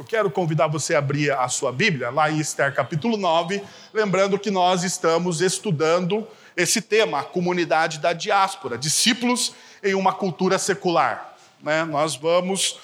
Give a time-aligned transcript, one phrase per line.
[0.00, 3.62] Eu quero convidar você a abrir a sua Bíblia, lá em Esther capítulo 9,
[3.92, 6.26] lembrando que nós estamos estudando
[6.56, 9.52] esse tema, a comunidade da diáspora, discípulos
[9.84, 11.36] em uma cultura secular.
[11.62, 11.84] Né?
[11.84, 12.80] Nós, vamos,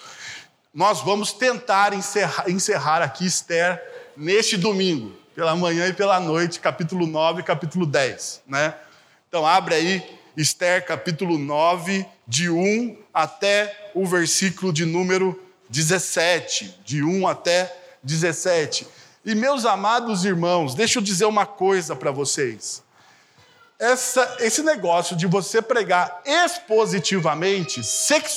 [0.74, 3.82] nós vamos tentar encerrar, encerrar aqui Esther
[4.14, 8.42] neste domingo, pela manhã e pela noite, capítulo 9 e capítulo 10.
[8.46, 8.74] Né?
[9.26, 17.02] Então, abre aí Esther capítulo 9, de 1 até o versículo de número 17, de
[17.02, 18.86] 1 até 17.
[19.24, 22.82] E meus amados irmãos, deixa eu dizer uma coisa para vocês.
[23.78, 28.30] Essa, esse negócio de você pregar expositivamente, sequ,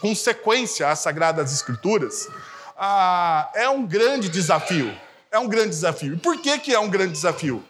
[0.00, 2.28] com sequência às Sagradas Escrituras,
[2.76, 4.96] ah, é um grande desafio.
[5.30, 6.14] É um grande desafio.
[6.14, 7.62] E por que, que é um grande desafio?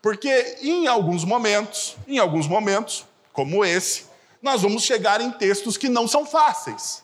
[0.00, 4.06] Porque em alguns momentos, em alguns momentos, como esse,
[4.42, 7.02] nós vamos chegar em textos que não são fáceis.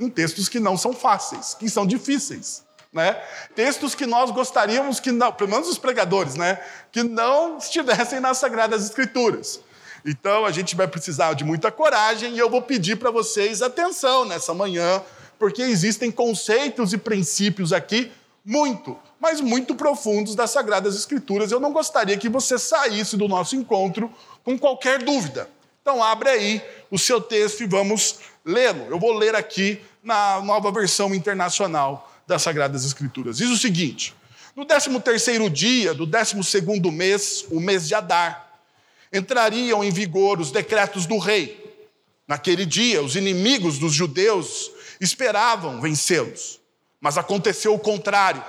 [0.00, 2.64] Em textos que não são fáceis, que são difíceis.
[2.92, 3.22] Né?
[3.54, 6.58] Textos que nós gostaríamos que não, pelo menos os pregadores, né,
[6.90, 9.60] que não estivessem nas Sagradas Escrituras.
[10.04, 14.24] Então a gente vai precisar de muita coragem e eu vou pedir para vocês atenção
[14.24, 15.02] nessa manhã,
[15.38, 18.10] porque existem conceitos e princípios aqui
[18.44, 21.52] muito, mas muito profundos das Sagradas Escrituras.
[21.52, 24.10] Eu não gostaria que você saísse do nosso encontro
[24.42, 25.48] com qualquer dúvida.
[25.82, 28.86] Então, abre aí o seu texto e vamos lê-lo.
[28.90, 33.38] Eu vou ler aqui na nova versão internacional das Sagradas Escrituras.
[33.38, 34.14] Diz o seguinte:
[34.56, 36.36] No 13 dia do 12
[36.92, 38.50] mês, o mês de Adar,
[39.12, 41.58] entrariam em vigor os decretos do rei.
[42.26, 46.60] Naquele dia, os inimigos dos judeus esperavam vencê-los,
[47.00, 48.44] mas aconteceu o contrário.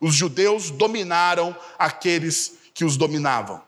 [0.00, 3.62] Os judeus dominaram aqueles que os dominavam.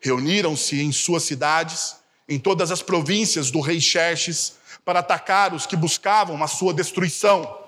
[0.00, 1.96] Reuniram-se em suas cidades,
[2.28, 4.54] em todas as províncias do rei Xerxes,
[4.84, 7.58] para atacar os que buscavam a sua destruição.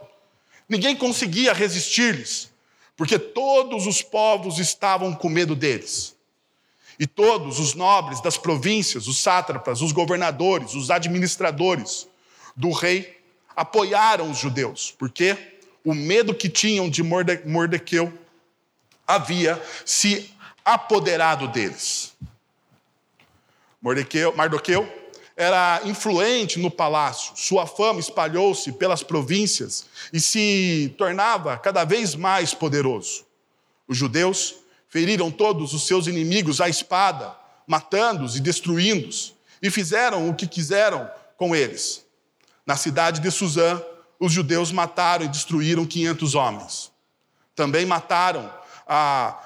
[0.69, 2.51] Ninguém conseguia resistir-lhes,
[2.97, 6.15] porque todos os povos estavam com medo deles.
[6.99, 12.09] E todos os nobres das províncias, os sátrapas, os governadores, os administradores
[12.55, 13.21] do rei
[13.55, 15.37] apoiaram os judeus, porque
[15.85, 18.13] o medo que tinham de Mordequeu
[19.07, 20.31] havia se
[20.65, 22.15] apoderado deles.
[23.81, 25.06] Mordequeu, Mardoqueu
[25.37, 32.55] era influente no palácio, sua fama espalhou-se pelas províncias e se tornava cada vez mais
[32.55, 33.27] poderoso.
[33.87, 34.55] Os judeus
[34.89, 37.37] feriram todos os seus inimigos à espada,
[37.67, 42.05] matando-os e destruindo-os, e fizeram o que quiseram com eles.
[42.65, 43.83] Na cidade de Suzã,
[44.19, 46.91] os judeus mataram e destruíram 500 homens.
[47.55, 48.51] Também mataram
[48.89, 49.39] a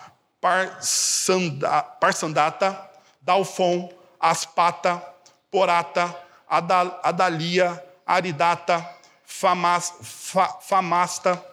[2.01, 2.91] Parsandata,
[3.21, 5.10] Dalfon, Aspata,
[5.51, 6.17] Porata,
[6.49, 8.89] Adalia, Aridata,
[10.61, 11.45] Famasta,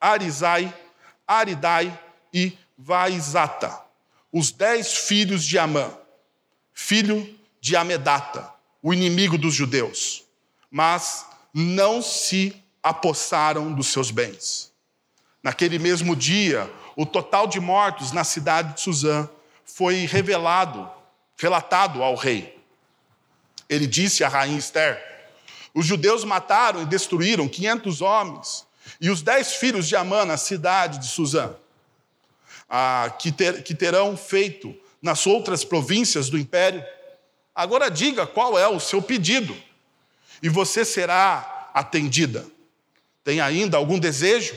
[0.00, 0.72] Arizai,
[1.26, 1.98] Aridai
[2.32, 3.80] e Vaizata,
[4.32, 5.90] os dez filhos de Amã,
[6.72, 10.24] filho de Amedata, o inimigo dos judeus,
[10.70, 14.72] mas não se apossaram dos seus bens.
[15.42, 19.28] Naquele mesmo dia, o total de mortos na cidade de Suzã
[19.64, 20.90] foi revelado
[21.36, 22.53] relatado ao rei.
[23.68, 25.02] Ele disse à rainha Esther:
[25.74, 28.66] Os judeus mataram e destruíram 500 homens
[29.00, 31.54] e os dez filhos de Amã na cidade de Suzã,
[33.18, 36.84] que, ter, que terão feito nas outras províncias do império.
[37.54, 39.56] Agora diga qual é o seu pedido
[40.42, 42.46] e você será atendida.
[43.22, 44.54] Tem ainda algum desejo?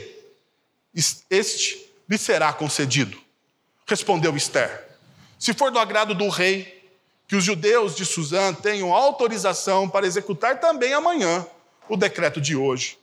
[1.29, 3.17] Este lhe será concedido.
[3.85, 4.85] Respondeu Esther.
[5.39, 6.76] Se for do agrado do rei,
[7.27, 11.45] que os judeus de Suzã tenham autorização para executar também amanhã
[11.89, 12.97] o decreto de hoje,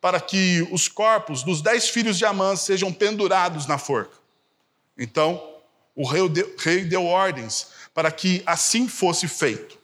[0.00, 4.16] para que os corpos dos dez filhos de Amã sejam pendurados na forca.
[4.96, 5.56] Então,
[5.94, 9.78] o rei deu ordens para que assim fosse feito.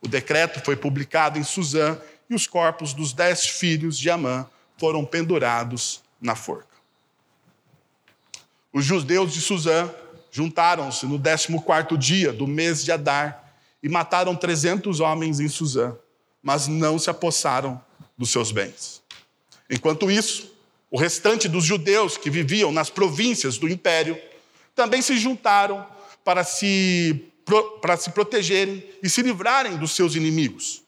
[0.00, 2.00] O decreto foi publicado em Suzã
[2.30, 6.66] e os corpos dos dez filhos de Amã foram pendurados na forca.
[8.72, 9.92] Os judeus de Suzã
[10.30, 13.44] juntaram-se no 14 dia do mês de Adar
[13.82, 15.96] e mataram 300 homens em Suzã,
[16.42, 17.80] mas não se apossaram
[18.16, 19.02] dos seus bens.
[19.70, 20.52] Enquanto isso,
[20.90, 24.18] o restante dos judeus que viviam nas províncias do império
[24.74, 25.86] também se juntaram
[26.24, 27.26] para se,
[27.80, 30.82] para se protegerem e se livrarem dos seus inimigos.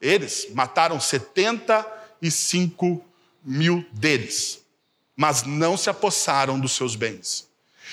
[0.00, 3.02] Eles mataram 75
[3.44, 4.60] mil deles,
[5.16, 7.48] mas não se apossaram dos seus bens.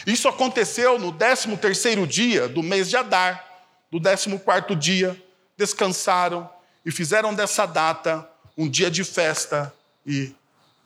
[0.05, 3.45] Isso aconteceu no 13 terceiro dia do mês de Adar,
[3.91, 5.21] do 14 dia,
[5.57, 6.49] descansaram
[6.85, 8.27] e fizeram dessa data
[8.57, 9.73] um dia de festa
[10.05, 10.33] e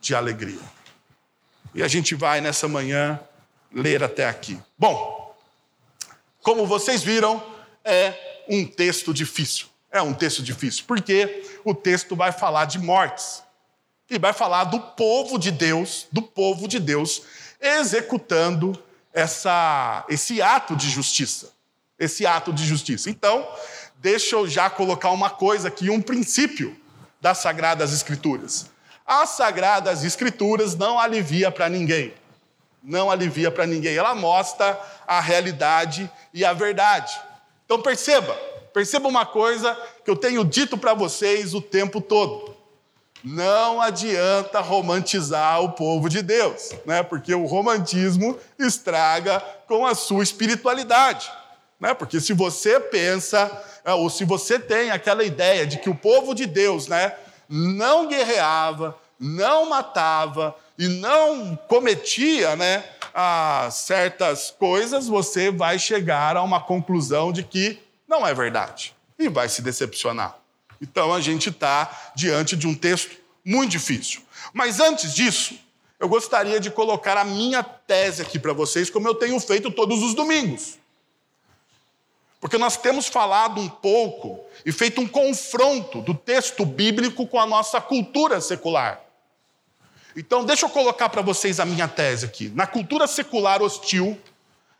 [0.00, 0.60] de alegria.
[1.74, 3.20] E a gente vai nessa manhã
[3.72, 4.58] ler até aqui.
[4.78, 5.34] Bom,
[6.42, 7.42] como vocês viram,
[7.84, 9.66] é um texto difícil.
[9.90, 13.42] É um texto difícil, porque o texto vai falar de mortes.
[14.08, 17.22] E vai falar do povo de Deus, do povo de Deus,
[17.60, 18.80] executando
[19.16, 21.50] essa, esse ato de justiça.
[21.98, 23.08] Esse ato de justiça.
[23.08, 23.48] Então,
[23.96, 26.76] deixa eu já colocar uma coisa aqui, um princípio
[27.18, 28.66] das Sagradas Escrituras.
[29.06, 32.12] As Sagradas Escrituras não alivia para ninguém.
[32.82, 33.96] Não alivia para ninguém.
[33.96, 37.18] Ela mostra a realidade e a verdade.
[37.64, 38.34] Então perceba,
[38.74, 39.74] perceba uma coisa
[40.04, 42.54] que eu tenho dito para vocês o tempo todo.
[43.28, 47.02] Não adianta romantizar o povo de Deus, né?
[47.02, 51.28] porque o romantismo estraga com a sua espiritualidade.
[51.80, 51.92] Né?
[51.92, 53.50] Porque se você pensa,
[53.84, 57.16] é, ou se você tem aquela ideia de que o povo de Deus né,
[57.48, 62.84] não guerreava, não matava e não cometia né,
[63.72, 67.76] certas coisas, você vai chegar a uma conclusão de que
[68.06, 70.45] não é verdade e vai se decepcionar.
[70.80, 74.22] Então a gente está diante de um texto muito difícil.
[74.52, 75.58] Mas antes disso,
[75.98, 80.02] eu gostaria de colocar a minha tese aqui para vocês, como eu tenho feito todos
[80.02, 80.78] os domingos.
[82.40, 87.46] Porque nós temos falado um pouco e feito um confronto do texto bíblico com a
[87.46, 89.00] nossa cultura secular.
[90.14, 92.48] Então, deixa eu colocar para vocês a minha tese aqui.
[92.54, 94.18] Na cultura secular hostil,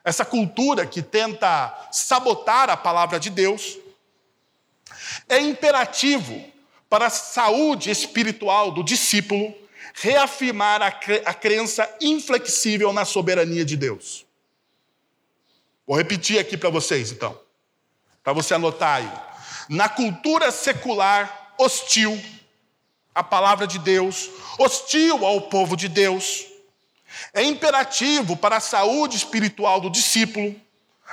[0.04, 3.76] essa cultura que tenta sabotar a palavra de Deus,
[5.28, 6.42] é imperativo
[6.88, 9.54] para a saúde espiritual do discípulo
[9.94, 14.26] reafirmar a, cre a crença inflexível na soberania de Deus.
[15.86, 17.46] Vou repetir aqui para vocês, então
[18.26, 19.12] para você anotar aí.
[19.68, 22.20] Na cultura secular hostil
[23.14, 24.28] à palavra de Deus,
[24.58, 26.44] hostil ao povo de Deus,
[27.32, 30.60] é imperativo para a saúde espiritual do discípulo,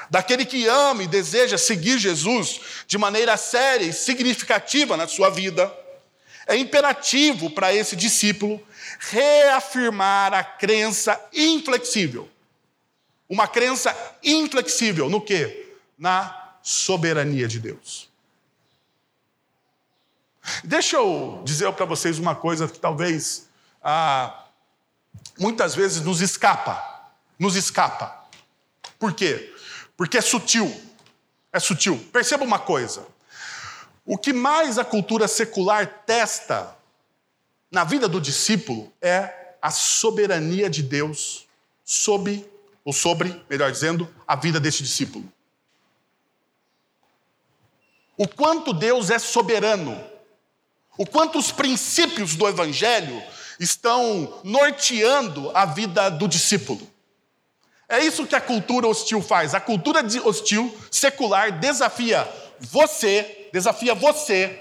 [0.10, 5.72] daquele que ama e deseja seguir Jesus de maneira séria e significativa na sua vida.
[6.46, 8.62] É imperativo para esse discípulo
[9.00, 12.30] reafirmar a crença inflexível.
[13.30, 15.74] Uma crença inflexível no quê?
[15.98, 18.10] Na soberania de Deus.
[20.64, 23.48] Deixa eu dizer para vocês uma coisa que talvez
[23.82, 24.46] ah,
[25.40, 26.84] muitas vezes nos escapa.
[27.40, 28.24] Nos escapa.
[29.00, 29.53] Por quê?
[30.04, 30.70] Porque é sutil.
[31.50, 31.98] É sutil.
[32.12, 33.08] Perceba uma coisa.
[34.06, 36.76] O que mais a cultura secular testa
[37.72, 41.48] na vida do discípulo é a soberania de Deus
[41.86, 42.46] sobre,
[42.84, 45.32] ou sobre, melhor dizendo, a vida desse discípulo
[48.18, 50.04] o quanto Deus é soberano,
[50.98, 53.24] o quanto os princípios do Evangelho
[53.58, 56.93] estão norteando a vida do discípulo.
[57.94, 59.54] É isso que a cultura hostil faz.
[59.54, 62.28] A cultura hostil secular desafia
[62.60, 64.60] você, desafia você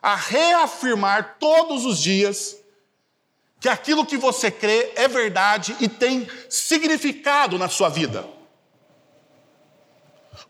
[0.00, 2.56] a reafirmar todos os dias
[3.58, 8.24] que aquilo que você crê é verdade e tem significado na sua vida.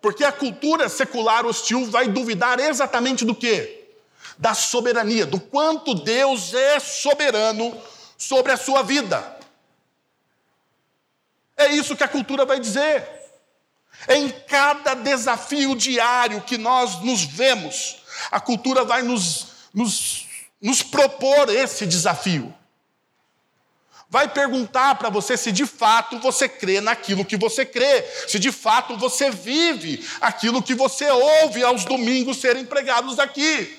[0.03, 3.89] Porque a cultura secular hostil vai duvidar exatamente do quê?
[4.37, 7.75] Da soberania, do quanto Deus é soberano
[8.19, 9.43] sobre a sua vida.
[11.57, 13.07] É isso que a cultura vai dizer.
[14.09, 20.27] Em cada desafio diário que nós nos vemos, a cultura vai nos, nos,
[20.61, 22.55] nos propor esse desafio
[24.15, 28.53] vai perguntar para você se de fato você crê naquilo que você crê, se de
[28.53, 33.77] fato você vive aquilo que você ouve aos domingos serem pregados aqui.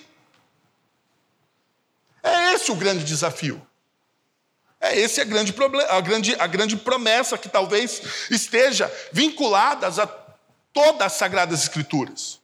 [2.22, 3.66] É esse o grande desafio.
[4.86, 10.08] É esse a grande, problema, a grande, a grande promessa que talvez esteja vinculada a
[10.72, 12.40] todas as Sagradas Escrituras.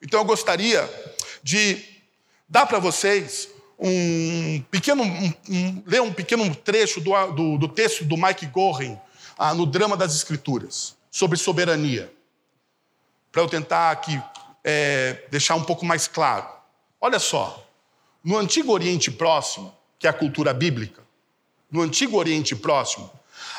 [0.00, 0.88] Então eu gostaria
[1.42, 1.84] de
[2.48, 3.48] dar para vocês
[3.78, 8.96] um pequeno, um, um, ler um pequeno trecho do, do, do texto do Mike Gorin
[9.36, 12.12] ah, no Drama das Escrituras, sobre soberania,
[13.32, 14.20] para eu tentar aqui
[14.62, 16.46] é, deixar um pouco mais claro.
[17.00, 17.64] Olha só,
[18.22, 21.07] no Antigo Oriente Próximo, que é a cultura bíblica,
[21.70, 23.10] no Antigo Oriente Próximo,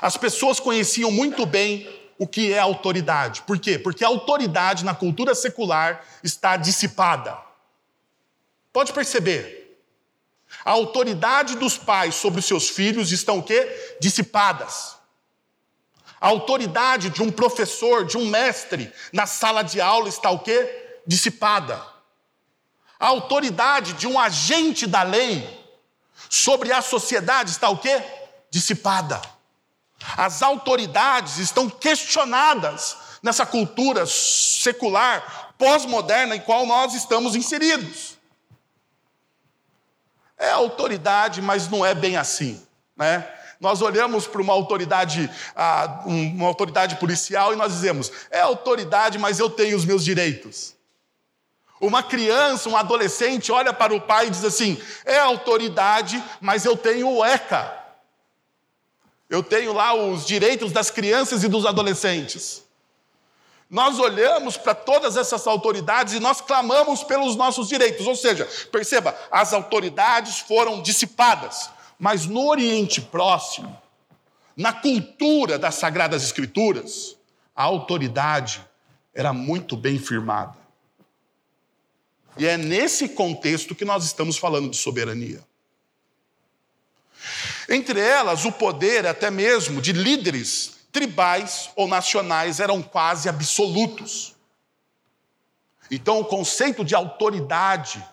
[0.01, 1.87] as pessoas conheciam muito bem
[2.17, 3.41] o que é autoridade.
[3.43, 3.79] Por quê?
[3.79, 7.37] Porque a autoridade na cultura secular está dissipada.
[8.73, 9.59] Pode perceber,
[10.65, 13.97] a autoridade dos pais sobre os seus filhos estão o quê?
[14.01, 14.95] Dissipadas.
[16.19, 20.99] A autoridade de um professor, de um mestre na sala de aula está o quê?
[21.07, 21.81] Dissipada.
[22.99, 25.58] A autoridade de um agente da lei
[26.29, 28.01] sobre a sociedade está o quê?
[28.51, 29.19] Dissipada.
[30.15, 38.17] As autoridades estão questionadas nessa cultura secular, pós-moderna em qual nós estamos inseridos.
[40.37, 43.27] É autoridade, mas não é bem assim, né?
[43.59, 45.29] Nós olhamos para uma autoridade,
[46.05, 50.78] uma autoridade policial e nós dizemos: é autoridade, mas eu tenho os meus direitos.
[51.79, 56.75] Uma criança, um adolescente olha para o pai e diz assim: é autoridade, mas eu
[56.75, 57.77] tenho o ECA.
[59.29, 62.63] Eu tenho lá os direitos das crianças e dos adolescentes.
[63.69, 68.07] Nós olhamos para todas essas autoridades e nós clamamos pelos nossos direitos.
[68.07, 71.69] Ou seja, perceba, as autoridades foram dissipadas.
[71.99, 73.77] Mas no Oriente Próximo,
[74.57, 77.15] na cultura das Sagradas Escrituras,
[77.55, 78.65] a autoridade
[79.13, 80.57] era muito bem firmada.
[82.39, 85.43] E é nesse contexto que nós estamos falando de soberania.
[87.67, 94.33] Entre elas, o poder até mesmo de líderes tribais ou nacionais eram quase absolutos.
[95.91, 98.03] Então, o conceito de autoridade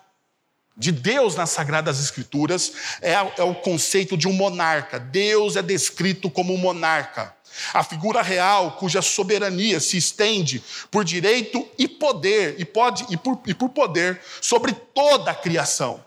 [0.75, 4.99] de Deus nas Sagradas Escrituras é, é, o conceito de um monarca.
[4.99, 7.35] Deus é descrito como um monarca.
[7.73, 13.41] A figura real cuja soberania se estende por direito e poder, e, pode, e, por,
[13.45, 16.03] e por poder, sobre toda a criação.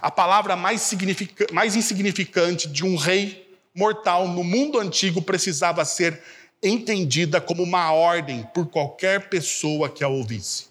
[0.00, 0.92] A palavra mais,
[1.52, 6.22] mais insignificante de um rei mortal no mundo antigo precisava ser
[6.62, 10.66] entendida como uma ordem por qualquer pessoa que a ouvisse.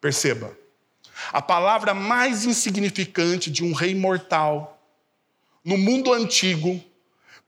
[0.00, 0.56] Perceba,
[1.32, 4.80] a palavra mais insignificante de um rei mortal
[5.64, 6.82] no mundo antigo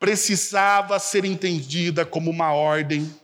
[0.01, 3.15] precisava ser entendida como uma ordem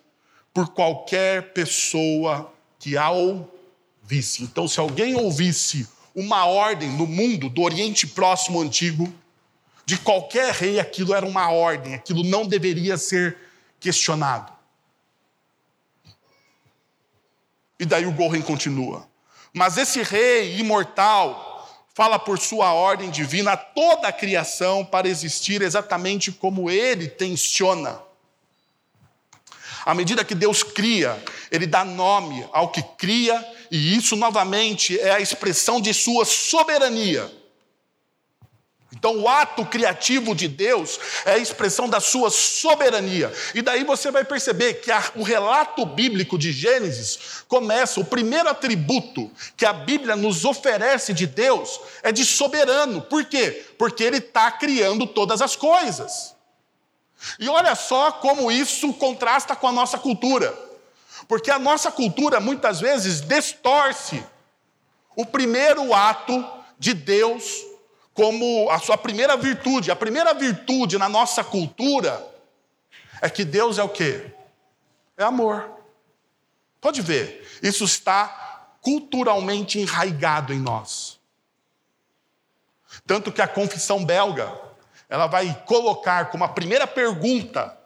[0.53, 4.43] por qualquer pessoa que a ouvisse.
[4.43, 9.13] Então, se alguém ouvisse uma ordem no mundo do Oriente Próximo Antigo,
[9.87, 13.39] de qualquer rei, aquilo era uma ordem, aquilo não deveria ser
[13.81, 14.53] questionado.
[17.79, 19.07] E daí o Goren continua.
[19.53, 21.56] Mas esse rei imortal
[21.97, 27.99] fala por sua ordem divina a toda a criação para existir exatamente como ele tensiona.
[29.83, 31.19] À medida que Deus cria,
[31.51, 37.33] ele dá nome ao que cria, e isso novamente é a expressão de sua soberania.
[38.93, 43.33] Então, o ato criativo de Deus é a expressão da sua soberania.
[43.55, 48.49] E daí você vai perceber que a, o relato bíblico de Gênesis começa, o primeiro
[48.49, 53.03] atributo que a Bíblia nos oferece de Deus é de soberano.
[53.03, 53.67] Por quê?
[53.77, 56.35] Porque ele está criando todas as coisas.
[57.41, 60.57] E olha só como isso contrasta com a nossa cultura.
[61.27, 64.23] Porque a nossa cultura muitas vezes distorce
[65.17, 66.45] o primeiro ato
[66.79, 67.43] de Deus
[68.17, 69.91] como a sua primeira virtude.
[69.91, 72.27] A primeira virtude na nossa cultura
[73.21, 74.33] é que Deus é o quê?
[75.19, 75.71] É amor.
[76.81, 81.21] Pode ver, isso está culturalmente enraigado em nós.
[83.07, 84.59] Tanto que a confissão belga,
[85.09, 87.77] ela vai colocar como a primeira pergunta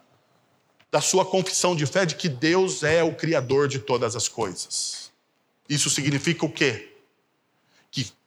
[0.92, 5.10] da sua confissão de fé de que Deus é o criador de todas as coisas.
[5.68, 6.89] Isso significa o quê?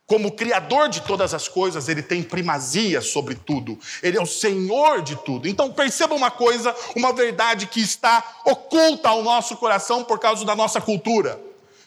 [0.05, 3.79] Como Criador de todas as coisas, ele tem primazia sobre tudo.
[4.01, 5.47] Ele é o Senhor de tudo.
[5.47, 10.55] Então perceba uma coisa, uma verdade que está oculta ao nosso coração por causa da
[10.55, 11.39] nossa cultura,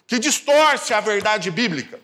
[0.06, 2.00] que distorce a verdade bíblica.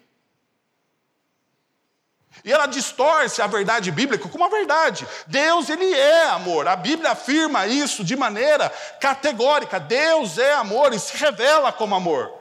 [2.45, 5.07] E ela distorce a verdade bíblica como a verdade.
[5.26, 6.66] Deus, ele é amor.
[6.66, 8.69] A Bíblia afirma isso de maneira
[9.00, 9.78] categórica.
[9.78, 12.33] Deus é amor e se revela como amor.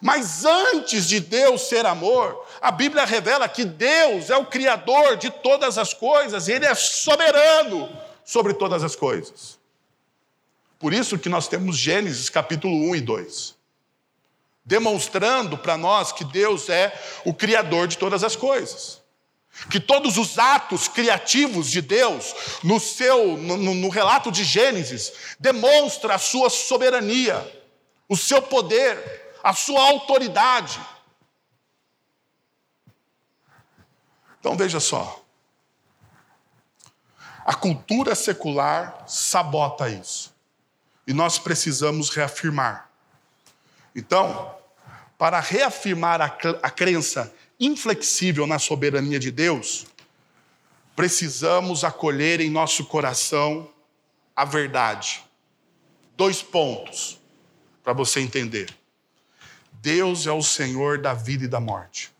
[0.00, 5.30] Mas antes de Deus ser amor, a Bíblia revela que Deus é o Criador de
[5.30, 7.88] todas as coisas, e Ele é soberano
[8.24, 9.58] sobre todas as coisas.
[10.78, 13.54] Por isso que nós temos Gênesis capítulo 1 e 2,
[14.64, 16.92] demonstrando para nós que Deus é
[17.24, 19.00] o Criador de todas as coisas.
[19.70, 26.16] Que todos os atos criativos de Deus, no seu no, no relato de Gênesis, demonstra
[26.16, 27.42] a sua soberania,
[28.06, 30.78] o seu poder, a sua autoridade.
[34.46, 35.24] Então veja só.
[37.44, 40.32] A cultura secular sabota isso.
[41.04, 42.88] E nós precisamos reafirmar.
[43.92, 44.54] Então,
[45.18, 49.84] para reafirmar a, crença inflexível na soberania de Deus,
[50.94, 53.68] precisamos acolher em nosso coração
[54.36, 55.24] a verdade.
[56.16, 57.20] Dois pontos
[57.82, 58.72] para você entender.
[59.72, 62.14] Deus é o Senhor da vida e da morte.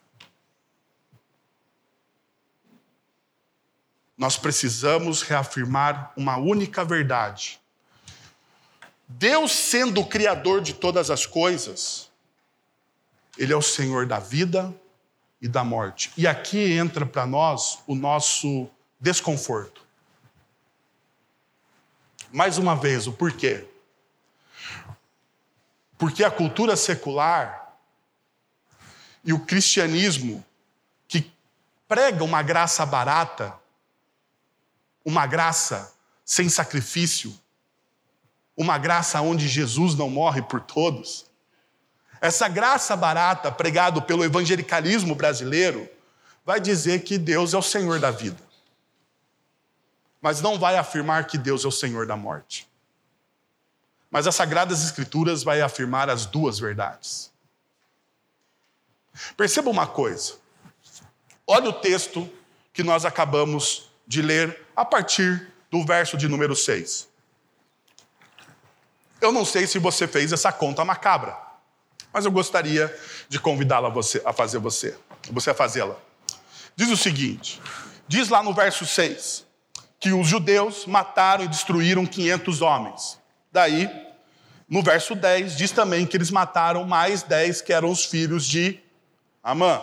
[4.16, 7.60] Nós precisamos reafirmar uma única verdade.
[9.06, 12.10] Deus, sendo o Criador de todas as coisas,
[13.36, 14.74] Ele é o Senhor da vida
[15.40, 16.10] e da morte.
[16.16, 18.68] E aqui entra para nós o nosso
[18.98, 19.82] desconforto.
[22.32, 23.66] Mais uma vez, o porquê?
[25.98, 27.76] Porque a cultura secular
[29.24, 30.44] e o cristianismo
[31.08, 31.30] que
[31.88, 33.54] prega uma graça barata,
[35.06, 35.94] uma graça
[36.24, 37.32] sem sacrifício,
[38.56, 41.26] uma graça onde Jesus não morre por todos.
[42.20, 45.88] Essa graça barata pregado pelo evangelicalismo brasileiro
[46.44, 48.42] vai dizer que Deus é o Senhor da vida.
[50.20, 52.68] Mas não vai afirmar que Deus é o Senhor da morte.
[54.10, 57.30] Mas as Sagradas Escrituras vai afirmar as duas verdades.
[59.36, 60.34] Perceba uma coisa.
[61.46, 62.28] Olha o texto
[62.72, 67.08] que nós acabamos de ler a partir do verso de número 6.
[69.20, 71.36] Eu não sei se você fez essa conta macabra,
[72.12, 72.94] mas eu gostaria
[73.28, 73.88] de convidá-la
[74.24, 74.96] a, fazer você,
[75.30, 75.96] você a fazê-la.
[76.76, 77.60] Diz o seguinte:
[78.06, 79.46] diz lá no verso 6
[79.98, 83.18] que os judeus mataram e destruíram 500 homens.
[83.50, 83.90] Daí,
[84.68, 88.78] no verso 10, diz também que eles mataram mais 10 que eram os filhos de
[89.42, 89.80] Amã.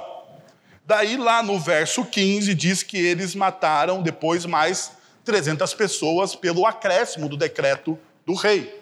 [0.86, 4.92] Daí, lá no verso 15, diz que eles mataram depois mais
[5.24, 8.82] 300 pessoas pelo acréscimo do decreto do rei.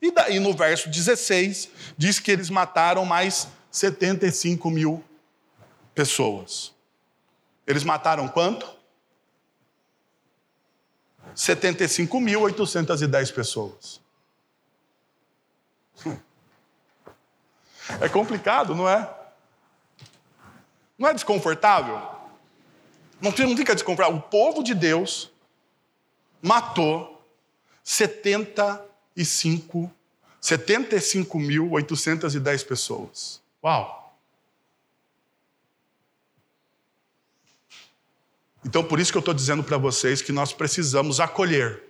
[0.00, 5.02] E daí, no verso 16, diz que eles mataram mais 75 mil
[5.94, 6.72] pessoas.
[7.66, 8.78] Eles mataram quanto?
[11.34, 14.00] 75.810 pessoas.
[18.02, 19.17] É complicado, não é?
[20.98, 22.02] Não é desconfortável?
[23.20, 24.18] Não fica desconfortável.
[24.18, 25.30] O povo de Deus
[26.42, 27.26] matou
[27.84, 29.90] 75,
[30.42, 33.40] 75.810 pessoas.
[33.62, 33.96] Uau!
[38.64, 41.80] Então, por isso que eu estou dizendo para vocês que nós precisamos acolher,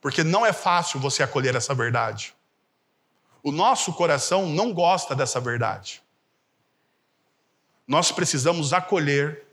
[0.00, 2.34] porque não é fácil você acolher essa verdade.
[3.42, 6.02] O nosso coração não gosta dessa verdade.
[7.88, 9.44] Nós precisamos acolher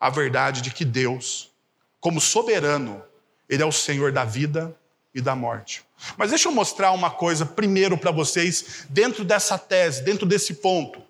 [0.00, 1.52] a verdade de que Deus,
[2.00, 3.00] como soberano,
[3.48, 4.76] Ele é o Senhor da vida
[5.14, 5.84] e da morte.
[6.16, 11.00] Mas deixa eu mostrar uma coisa primeiro para vocês, dentro dessa tese, dentro desse ponto.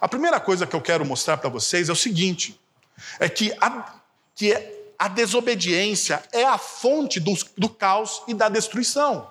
[0.00, 2.58] A primeira coisa que eu quero mostrar para vocês é o seguinte:
[3.18, 3.94] é que a,
[4.34, 4.54] que
[4.98, 9.30] a desobediência é a fonte do, do caos e da destruição.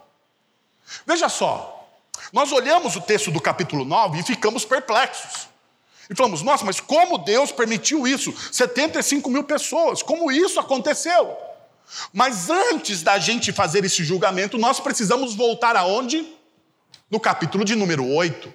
[1.06, 1.90] Veja só,
[2.32, 5.50] nós olhamos o texto do capítulo 9 e ficamos perplexos.
[6.10, 8.34] E falamos, nossa, mas como Deus permitiu isso?
[8.52, 11.38] 75 mil pessoas, como isso aconteceu?
[12.12, 16.28] Mas antes da gente fazer esse julgamento, nós precisamos voltar aonde?
[17.10, 18.54] No capítulo de número 8.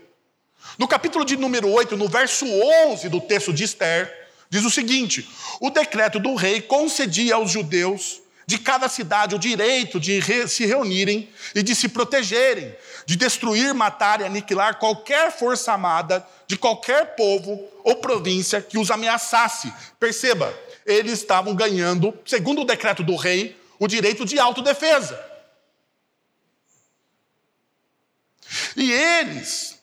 [0.79, 2.45] No capítulo de número 8, no verso
[2.89, 4.13] 11 do texto de Esther,
[4.51, 5.29] diz o seguinte:
[5.61, 10.67] o decreto do rei concedia aos judeus de cada cidade o direito de re se
[10.67, 12.75] reunirem e de se protegerem,
[13.07, 18.91] de destruir, matar e aniquilar qualquer força armada de qualquer povo ou província que os
[18.91, 19.73] ameaçasse.
[19.99, 20.53] Perceba,
[20.85, 25.19] eles estavam ganhando, segundo o decreto do rei, o direito de autodefesa.
[28.77, 29.79] E eles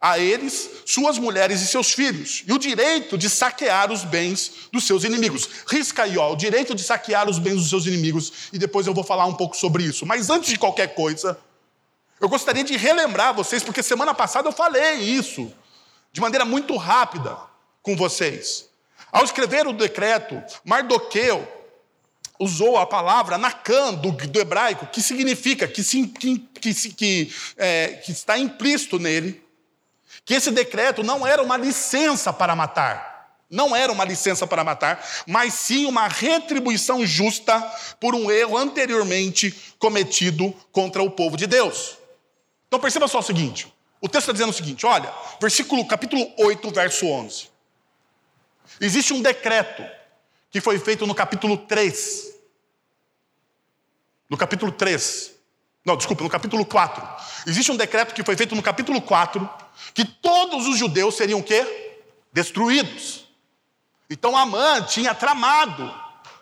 [0.00, 4.86] a eles, suas mulheres e seus filhos, e o direito de saquear os bens dos
[4.86, 5.48] seus inimigos.
[5.66, 8.94] Risca aí, ó, o direito de saquear os bens dos seus inimigos, e depois eu
[8.94, 10.04] vou falar um pouco sobre isso.
[10.04, 11.38] Mas antes de qualquer coisa,
[12.20, 15.50] eu gostaria de relembrar vocês, porque semana passada eu falei isso,
[16.12, 17.36] de maneira muito rápida
[17.82, 18.68] com vocês.
[19.10, 21.46] Ao escrever o decreto, Mardoqueu
[22.38, 28.12] usou a palavra Nakan, do, do hebraico, que significa, que, que, que, que, é, que
[28.12, 29.42] está implícito nele,
[30.26, 33.14] que esse decreto não era uma licença para matar.
[33.48, 37.60] Não era uma licença para matar, mas sim uma retribuição justa
[38.00, 41.96] por um erro anteriormente cometido contra o povo de Deus.
[42.66, 46.70] Então perceba só o seguinte: o texto está dizendo o seguinte, olha, versículo capítulo 8,
[46.72, 47.48] verso 11.
[48.80, 49.84] Existe um decreto
[50.50, 52.34] que foi feito no capítulo 3.
[54.28, 55.35] No capítulo 3.
[55.86, 57.08] Não, desculpa, no capítulo 4.
[57.46, 59.48] Existe um decreto que foi feito no capítulo 4
[59.94, 61.94] que todos os judeus seriam o quê?
[62.32, 63.24] Destruídos.
[64.10, 65.94] Então Amã tinha tramado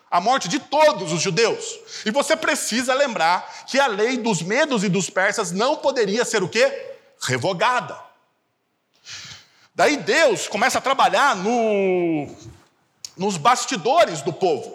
[0.09, 1.77] a morte de todos os judeus.
[2.03, 6.41] E você precisa lembrar que a lei dos medos e dos persas não poderia ser
[6.41, 6.95] o quê?
[7.21, 7.99] Revogada.
[9.75, 12.35] Daí Deus começa a trabalhar no,
[13.15, 14.74] nos bastidores do povo.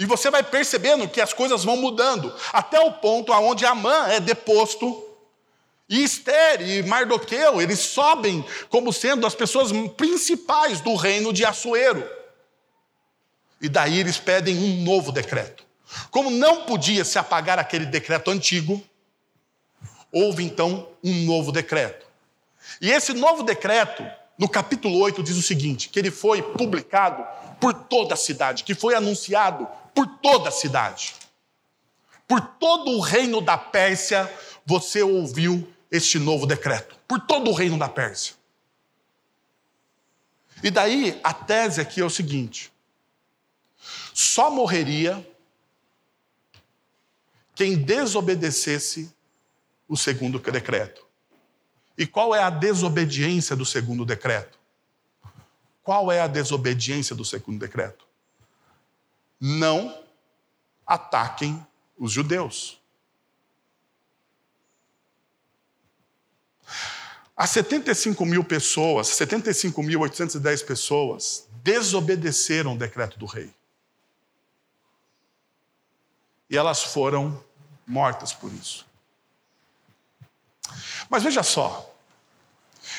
[0.00, 4.18] E você vai percebendo que as coisas vão mudando, até o ponto aonde Amã é
[4.18, 5.06] deposto
[5.86, 12.08] e Esther e Mardoqueu, eles sobem como sendo as pessoas principais do reino de Assuero.
[13.60, 15.66] E daí eles pedem um novo decreto.
[16.10, 18.82] Como não podia se apagar aquele decreto antigo,
[20.10, 22.06] houve então um novo decreto.
[22.80, 24.02] E esse novo decreto,
[24.38, 27.22] no capítulo 8, diz o seguinte: que ele foi publicado
[27.60, 31.14] por toda a cidade, que foi anunciado por toda a cidade.
[32.26, 34.32] Por todo o reino da Pérsia,
[34.64, 36.96] você ouviu este novo decreto.
[37.08, 38.34] Por todo o reino da Pérsia.
[40.62, 42.72] E daí a tese aqui é o seguinte:
[44.12, 45.26] só morreria
[47.54, 49.12] quem desobedecesse
[49.88, 51.06] o segundo decreto.
[51.96, 54.58] E qual é a desobediência do segundo decreto?
[55.82, 58.09] Qual é a desobediência do segundo decreto?
[59.40, 60.04] Não
[60.86, 61.64] ataquem
[61.98, 62.78] os judeus.
[67.36, 73.50] As 75 mil pessoas, 75.810 pessoas, desobedeceram o decreto do rei.
[76.50, 77.42] E elas foram
[77.86, 78.84] mortas por isso.
[81.08, 81.94] Mas veja só,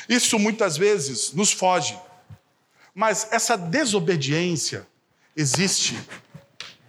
[0.08, 1.98] isso muitas vezes nos foge,
[2.94, 4.86] mas essa desobediência
[5.36, 5.96] existe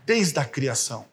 [0.06, 1.06] desde a criação.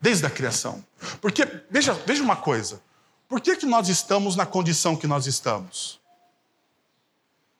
[0.00, 0.84] Desde a criação.
[1.20, 2.82] Porque, veja, veja uma coisa,
[3.28, 6.00] por que, que nós estamos na condição que nós estamos?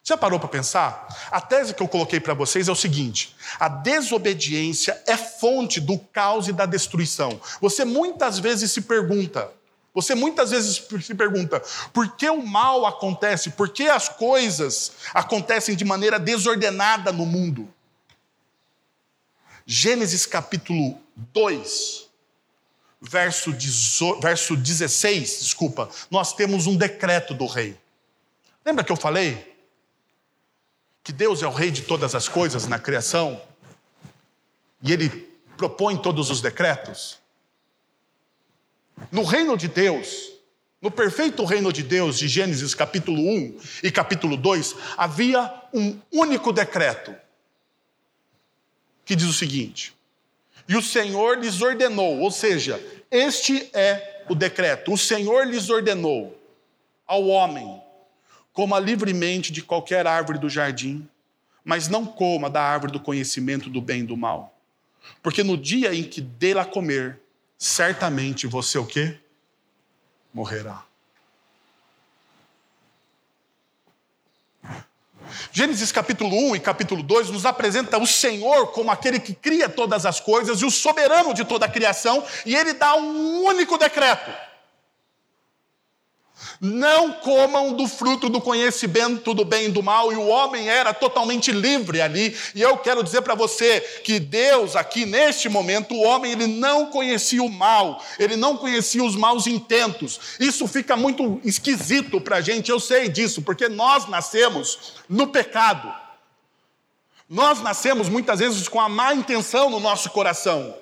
[0.04, 1.06] Já parou para pensar?
[1.30, 5.96] A tese que eu coloquei para vocês é o seguinte: a desobediência é fonte do
[5.96, 7.40] caos e da destruição.
[7.60, 9.52] Você muitas vezes se pergunta,
[9.94, 13.50] você muitas vezes se pergunta, por que o mal acontece?
[13.50, 17.72] Por que as coisas acontecem de maneira desordenada no mundo?
[19.74, 22.06] Gênesis capítulo 2,
[23.00, 23.50] verso,
[24.20, 27.74] verso 16, desculpa, nós temos um decreto do rei.
[28.66, 29.50] Lembra que eu falei?
[31.02, 33.40] que Deus é o rei de todas as coisas na criação
[34.82, 35.08] e ele
[35.56, 37.18] propõe todos os decretos?
[39.10, 40.32] No reino de Deus,
[40.82, 46.52] no perfeito reino de Deus, de Gênesis capítulo 1 e capítulo 2, havia um único
[46.52, 47.16] decreto
[49.04, 49.94] que diz o seguinte:
[50.68, 56.38] E o Senhor lhes ordenou, ou seja, este é o decreto, o Senhor lhes ordenou
[57.06, 57.82] ao homem
[58.52, 61.08] Coma livremente de qualquer árvore do jardim,
[61.64, 64.54] mas não coma da árvore do conhecimento do bem e do mal.
[65.22, 67.18] Porque no dia em que dela comer,
[67.56, 69.18] certamente você o quê?
[70.34, 70.84] Morrerá.
[75.52, 80.06] Gênesis capítulo 1 e capítulo 2 nos apresenta o Senhor como aquele que cria todas
[80.06, 84.30] as coisas e o soberano de toda a criação, e ele dá um único decreto
[86.60, 90.94] não comam do fruto do conhecimento do bem e do mal, e o homem era
[90.94, 92.36] totalmente livre ali.
[92.54, 96.86] E eu quero dizer para você que Deus, aqui neste momento, o homem ele não
[96.86, 100.20] conhecia o mal, ele não conhecia os maus intentos.
[100.38, 105.92] Isso fica muito esquisito para a gente, eu sei disso, porque nós nascemos no pecado.
[107.28, 110.74] Nós nascemos muitas vezes com a má intenção no nosso coração.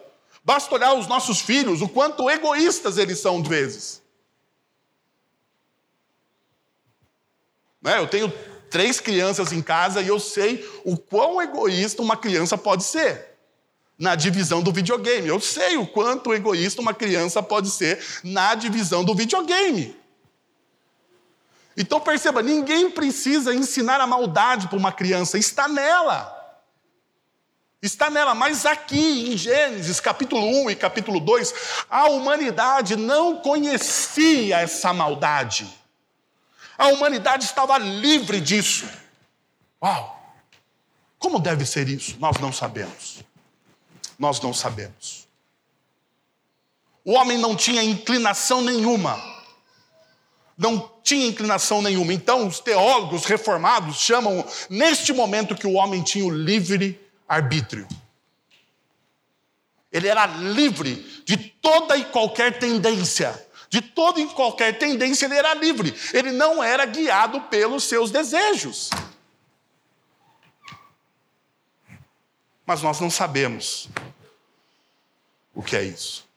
[0.44, 4.02] Basta olhar os nossos filhos, o quanto egoístas eles são de vezes.
[7.82, 7.98] Né?
[7.98, 8.32] Eu tenho
[8.70, 13.30] três crianças em casa e eu sei o quão egoísta uma criança pode ser
[13.98, 15.28] na divisão do videogame.
[15.28, 19.96] Eu sei o quanto egoísta uma criança pode ser na divisão do videogame.
[21.76, 26.36] Então perceba, ninguém precisa ensinar a maldade para uma criança, está nela.
[27.82, 31.54] Está nela, mas aqui em Gênesis capítulo 1 e capítulo 2,
[31.88, 35.79] a humanidade não conhecia essa maldade.
[36.80, 38.88] A humanidade estava livre disso.
[39.84, 40.34] Uau!
[41.18, 42.16] Como deve ser isso?
[42.18, 43.22] Nós não sabemos.
[44.18, 45.28] Nós não sabemos.
[47.04, 49.22] O homem não tinha inclinação nenhuma.
[50.56, 52.14] Não tinha inclinação nenhuma.
[52.14, 57.86] Então, os teólogos reformados chamam, neste momento, que o homem tinha o livre arbítrio.
[59.92, 60.94] Ele era livre
[61.26, 65.94] de toda e qualquer tendência de toda e qualquer tendência, ele era livre.
[66.12, 68.90] Ele não era guiado pelos seus desejos.
[72.66, 73.88] Mas nós não sabemos
[75.54, 76.28] o que é isso.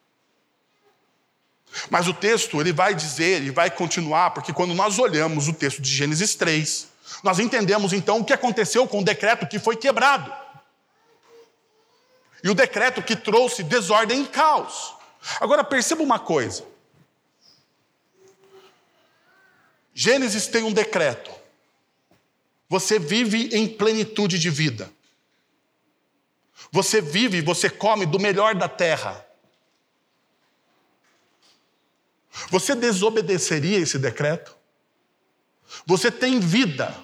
[1.89, 5.81] Mas o texto, ele vai dizer e vai continuar, porque quando nós olhamos o texto
[5.81, 6.87] de Gênesis 3,
[7.23, 10.31] nós entendemos então o que aconteceu com o decreto que foi quebrado.
[12.43, 14.93] E o decreto que trouxe desordem e caos.
[15.39, 16.72] Agora perceba uma coisa.
[19.93, 21.31] Gênesis tem um decreto.
[22.67, 24.91] Você vive em plenitude de vida.
[26.71, 29.23] Você vive, você come do melhor da terra.
[32.49, 34.57] Você desobedeceria esse decreto?
[35.85, 36.95] Você tem vida.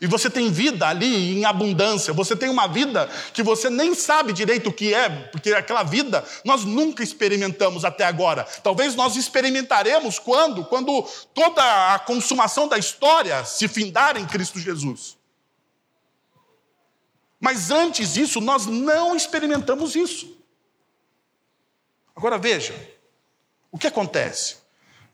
[0.00, 2.12] E você tem vida ali em abundância.
[2.12, 6.24] Você tem uma vida que você nem sabe direito o que é, porque aquela vida
[6.44, 8.44] nós nunca experimentamos até agora.
[8.62, 10.64] Talvez nós experimentaremos quando?
[10.64, 11.02] Quando
[11.34, 15.16] toda a consumação da história se findar em Cristo Jesus.
[17.40, 20.36] Mas antes disso, nós não experimentamos isso.
[22.14, 22.74] Agora veja,
[23.70, 24.56] o que acontece?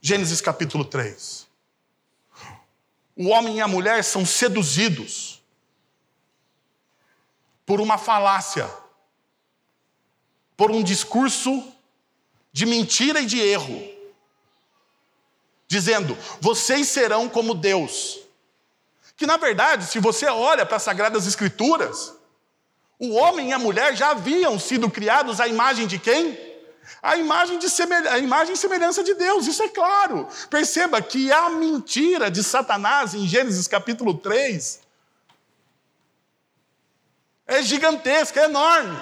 [0.01, 1.54] Gênesis capítulo 3
[3.17, 5.43] o homem e a mulher são seduzidos
[7.65, 8.69] por uma falácia,
[10.57, 11.73] por um discurso
[12.53, 13.83] de mentira e de erro,
[15.67, 18.21] dizendo: vocês serão como Deus.
[19.17, 22.15] Que na verdade, se você olha para as Sagradas Escrituras,
[22.99, 26.54] o homem e a mulher já haviam sido criados à imagem de quem?
[27.03, 27.67] A imagem, de
[28.09, 30.29] a imagem e semelhança de Deus, isso é claro.
[30.51, 34.81] Perceba que a mentira de Satanás em Gênesis capítulo 3
[37.47, 38.97] é gigantesca, é enorme.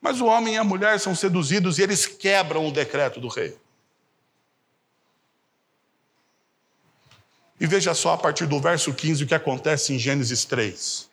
[0.00, 3.56] Mas o homem e a mulher são seduzidos e eles quebram o decreto do rei.
[7.60, 11.10] E veja só a partir do verso 15 o que acontece em Gênesis 3.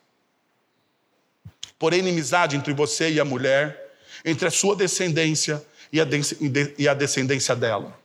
[1.78, 3.87] Porém, inimizade entre você e a mulher
[4.28, 5.98] entre a sua descendência e
[6.88, 7.98] a, descendência dela.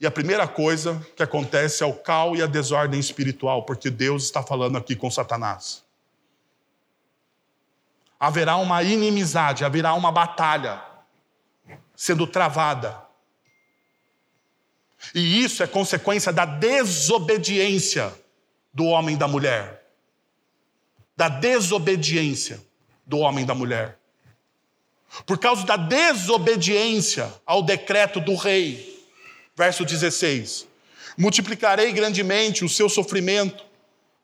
[0.00, 4.24] E a primeira coisa que acontece é o caos e a desordem espiritual, porque Deus
[4.24, 5.84] está falando aqui com Satanás.
[8.18, 10.82] Haverá uma inimizade, haverá uma batalha
[11.94, 13.00] sendo travada.
[15.14, 18.12] E isso é consequência da desobediência
[18.74, 19.86] do homem e da mulher.
[21.16, 22.60] Da desobediência
[23.06, 23.99] do homem e da mulher
[25.26, 29.04] por causa da desobediência ao decreto do rei.
[29.56, 30.66] Verso 16:
[31.16, 33.64] Multiplicarei grandemente o seu sofrimento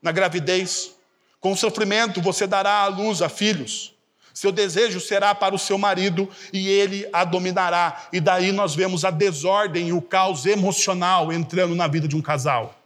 [0.01, 0.93] na gravidez.
[1.41, 3.95] Com o sofrimento você dará à luz a filhos.
[4.33, 8.09] Seu desejo será para o seu marido e ele a dominará.
[8.13, 12.21] E daí nós vemos a desordem e o caos emocional entrando na vida de um
[12.21, 12.79] casal.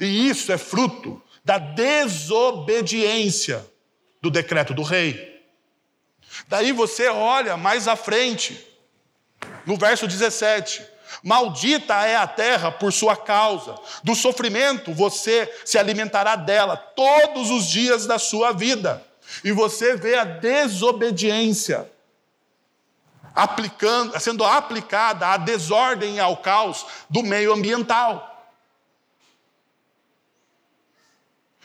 [0.00, 3.66] E isso é fruto da desobediência
[4.20, 5.40] do decreto do rei.
[6.48, 8.66] Daí você olha mais à frente,
[9.66, 10.82] no verso 17:
[11.22, 17.66] Maldita é a terra por sua causa, do sofrimento você se alimentará dela todos os
[17.66, 19.04] dias da sua vida.
[19.44, 21.88] E você vê a desobediência
[23.34, 28.29] aplicando, sendo aplicada à desordem e ao caos do meio ambiental.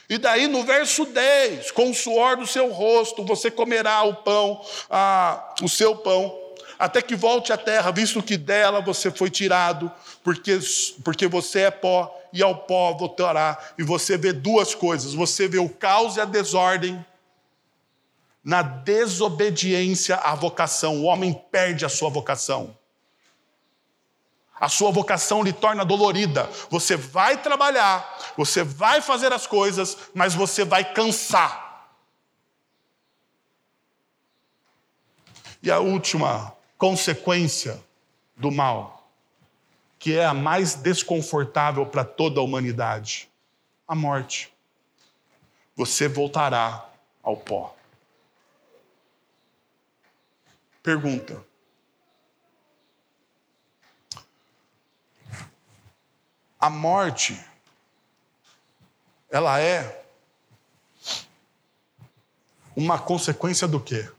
[0.08, 4.60] E daí no verso 10, com o suor do seu rosto, você comerá o pão,
[5.62, 6.38] o seu pão,
[6.78, 9.90] até que volte à terra, visto que dela você foi tirado,
[10.22, 10.58] porque,
[11.02, 13.58] porque você é pó, e ao pó voltará.
[13.78, 17.04] E você vê duas coisas: você vê o caos e a desordem,
[18.44, 21.00] na desobediência à vocação.
[21.00, 22.76] O homem perde a sua vocação.
[24.58, 26.44] A sua vocação lhe torna dolorida.
[26.70, 31.88] Você vai trabalhar, você vai fazer as coisas, mas você vai cansar.
[35.62, 37.82] E a última consequência
[38.36, 39.08] do mal,
[39.98, 43.28] que é a mais desconfortável para toda a humanidade,
[43.86, 44.52] a morte.
[45.74, 46.88] Você voltará
[47.22, 47.74] ao pó.
[50.82, 51.44] Pergunta:
[56.66, 57.40] a morte,
[59.30, 60.04] ela é
[62.74, 64.10] uma consequência do quê?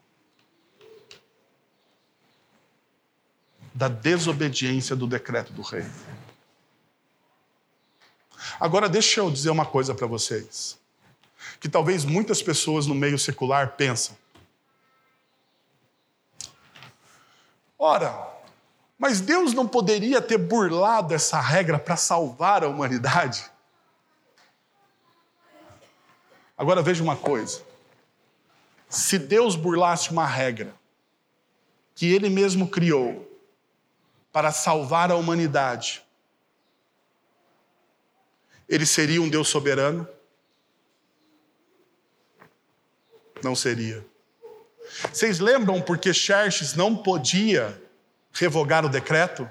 [3.74, 5.86] Da desobediência do decreto do rei.
[8.58, 10.80] Agora, deixa eu dizer uma coisa para vocês,
[11.60, 14.18] que talvez muitas pessoas no meio secular pensam.
[17.78, 18.37] Ora,
[18.98, 23.50] mas Deus não poderia ter burlado essa regra para salvar a humanidade?
[26.58, 27.62] Agora veja uma coisa:
[28.90, 30.74] se Deus burlasse uma regra
[31.94, 33.24] que Ele mesmo criou
[34.32, 36.04] para salvar a humanidade,
[38.68, 40.08] Ele seria um Deus soberano?
[43.44, 44.04] Não seria.
[45.14, 47.80] Vocês lembram porque Xerxes não podia
[48.40, 49.50] revogar o decreto?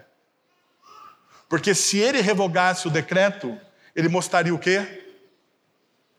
[1.48, 3.58] Porque se ele revogasse o decreto,
[3.94, 5.14] ele mostraria o quê?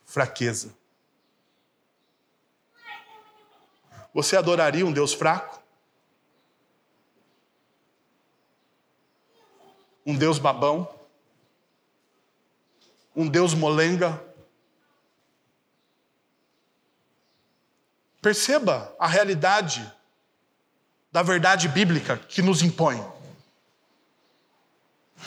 [0.05, 0.75] Fraqueza.
[4.13, 5.61] Você adoraria um Deus fraco?
[10.05, 10.89] Um Deus babão?
[13.15, 14.23] Um Deus molenga?
[18.21, 19.93] Perceba a realidade
[21.11, 23.03] da verdade bíblica que nos impõe.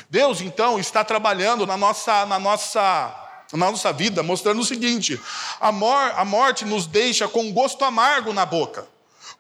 [0.09, 3.14] Deus, então, está trabalhando na nossa, na nossa,
[3.53, 5.21] na nossa vida, mostrando o seguinte:
[5.61, 8.87] a, mor a morte nos deixa com gosto amargo na boca,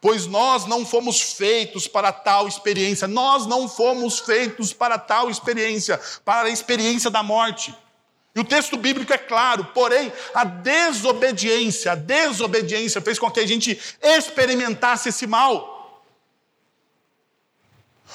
[0.00, 6.00] pois nós não fomos feitos para tal experiência, nós não fomos feitos para tal experiência,
[6.24, 7.74] para a experiência da morte.
[8.34, 13.46] E o texto bíblico é claro, porém, a desobediência, a desobediência fez com que a
[13.46, 15.69] gente experimentasse esse mal.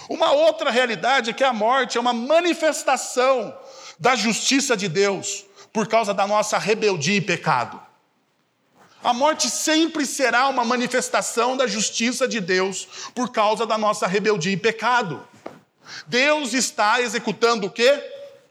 [0.09, 3.57] Uma outra realidade é que a morte é uma manifestação
[3.99, 7.81] da justiça de Deus por causa da nossa rebeldia e pecado.
[9.03, 14.53] A morte sempre será uma manifestação da justiça de Deus por causa da nossa rebeldia
[14.53, 15.25] e pecado.
[16.07, 18.03] Deus está executando o quê?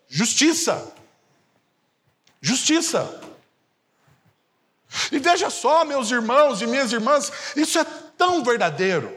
[0.09, 0.92] Justiça.
[2.40, 3.20] Justiça.
[5.11, 7.85] E veja só, meus irmãos e minhas irmãs, isso é
[8.16, 9.12] tão verdadeiro,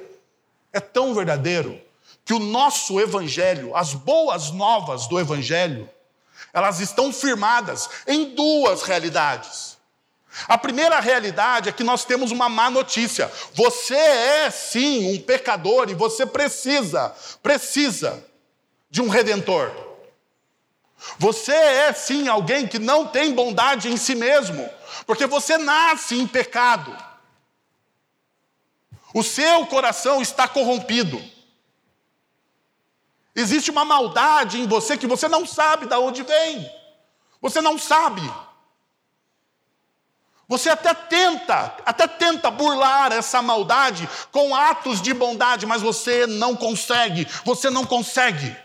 [0.73, 1.79] é tão verdadeiro,
[2.27, 5.89] que o nosso evangelho, as boas novas do evangelho,
[6.51, 9.77] elas estão firmadas em duas realidades.
[10.45, 13.31] A primeira realidade é que nós temos uma má notícia.
[13.53, 18.21] Você é sim um pecador e você precisa, precisa
[18.89, 19.71] de um redentor.
[21.17, 24.69] Você é sim alguém que não tem bondade em si mesmo,
[25.05, 26.93] porque você nasce em pecado.
[29.13, 31.36] O seu coração está corrompido.
[33.37, 36.67] Existe uma maldade em você que você não sabe de onde vem.
[37.39, 38.23] Você não sabe.
[40.47, 46.55] Você até tenta, até tenta burlar essa maldade com atos de bondade, mas você não
[46.55, 47.27] consegue.
[47.45, 48.57] Você não consegue.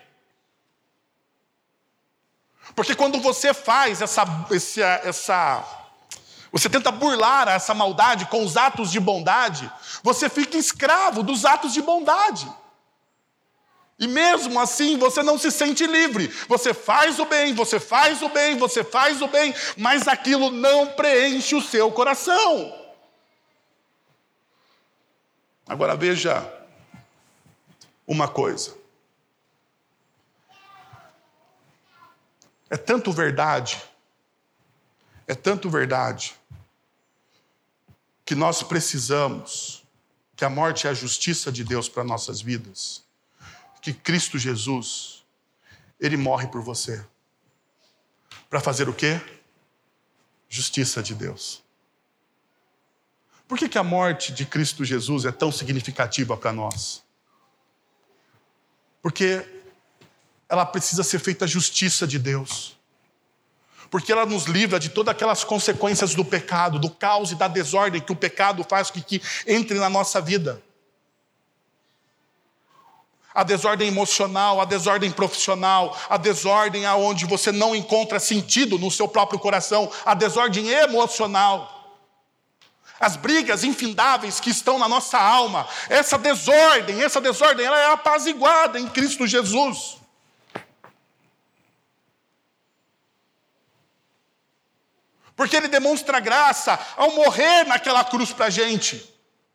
[2.74, 5.64] Porque quando você faz essa, essa, essa
[6.50, 9.70] você tenta burlar essa maldade com os atos de bondade,
[10.02, 12.50] você fica escravo dos atos de bondade.
[14.02, 16.26] E mesmo assim você não se sente livre.
[16.48, 20.88] Você faz o bem, você faz o bem, você faz o bem, mas aquilo não
[20.88, 22.76] preenche o seu coração.
[25.68, 26.44] Agora veja
[28.04, 28.76] uma coisa.
[32.68, 33.80] É tanto verdade,
[35.28, 36.34] é tanto verdade,
[38.24, 39.84] que nós precisamos
[40.34, 43.01] que a morte é a justiça de Deus para nossas vidas
[43.82, 45.24] que Cristo Jesus,
[45.98, 47.04] ele morre por você.
[48.48, 49.20] Para fazer o quê?
[50.48, 51.62] Justiça de Deus.
[53.48, 57.02] Por que, que a morte de Cristo Jesus é tão significativa para nós?
[59.02, 59.44] Porque
[60.48, 62.78] ela precisa ser feita justiça de Deus.
[63.90, 68.00] Porque ela nos livra de todas aquelas consequências do pecado, do caos e da desordem
[68.00, 70.62] que o pecado faz com que entre na nossa vida
[73.34, 79.08] a desordem emocional, a desordem profissional, a desordem aonde você não encontra sentido no seu
[79.08, 81.80] próprio coração, a desordem emocional.
[83.00, 88.78] As brigas infindáveis que estão na nossa alma, essa desordem, essa desordem, ela é apaziguada
[88.78, 89.96] em Cristo Jesus.
[95.34, 99.11] Porque Ele demonstra graça ao morrer naquela cruz para a gente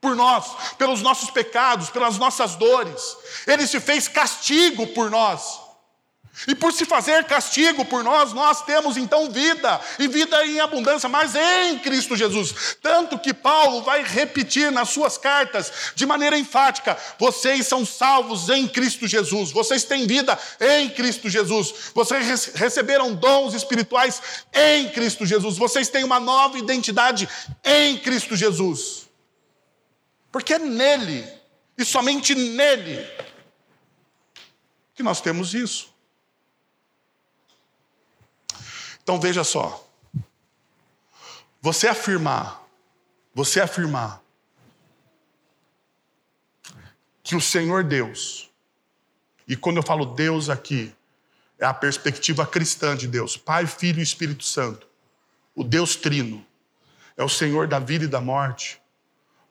[0.07, 0.45] por nós,
[0.77, 3.17] pelos nossos pecados, pelas nossas dores.
[3.45, 5.60] Ele se fez castigo por nós.
[6.47, 11.10] E por se fazer castigo por nós, nós temos então vida, e vida em abundância,
[11.10, 12.77] mas em Cristo Jesus.
[12.81, 18.67] Tanto que Paulo vai repetir nas suas cartas, de maneira enfática: vocês são salvos em
[18.67, 24.21] Cristo Jesus, vocês têm vida em Cristo Jesus, vocês receberam dons espirituais
[24.53, 27.27] em Cristo Jesus, vocês têm uma nova identidade
[27.65, 29.06] em Cristo Jesus.
[30.38, 31.27] Porque é nele,
[31.75, 33.04] e somente nele,
[34.94, 35.92] que nós temos isso.
[39.02, 39.83] Então veja só.
[41.60, 42.63] Você afirmar,
[43.33, 44.21] você afirmar
[47.23, 48.48] que o Senhor Deus,
[49.48, 50.94] e quando eu falo Deus aqui,
[51.58, 54.88] é a perspectiva cristã de Deus, Pai, Filho e Espírito Santo,
[55.56, 56.46] o Deus Trino,
[57.17, 58.79] é o Senhor da vida e da morte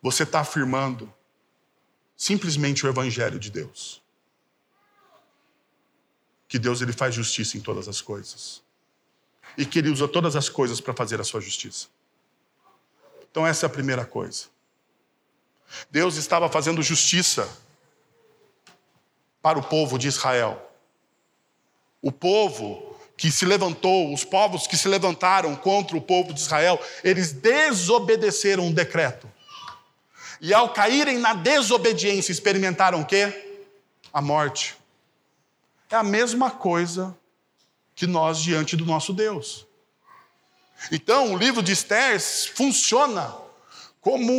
[0.02, 1.12] você está afirmando
[2.16, 4.02] simplesmente o Evangelho de Deus.
[6.48, 8.62] Que Deus ele faz justiça em todas as coisas.
[9.56, 11.88] E que Ele usa todas as coisas para fazer a sua justiça.
[13.30, 14.44] Então, essa é a primeira coisa.
[15.90, 17.48] Deus estava fazendo justiça
[19.42, 20.62] para o povo de Israel.
[22.00, 26.80] O povo que se levantou, os povos que se levantaram contra o povo de Israel,
[27.02, 29.30] eles desobedeceram o decreto.
[30.40, 33.60] E ao caírem na desobediência, experimentaram o quê?
[34.12, 34.76] A morte.
[35.90, 37.16] É a mesma coisa
[37.94, 39.66] que nós diante do nosso Deus.
[40.92, 42.20] Então, o livro de Esther
[42.54, 43.34] funciona
[44.00, 44.32] como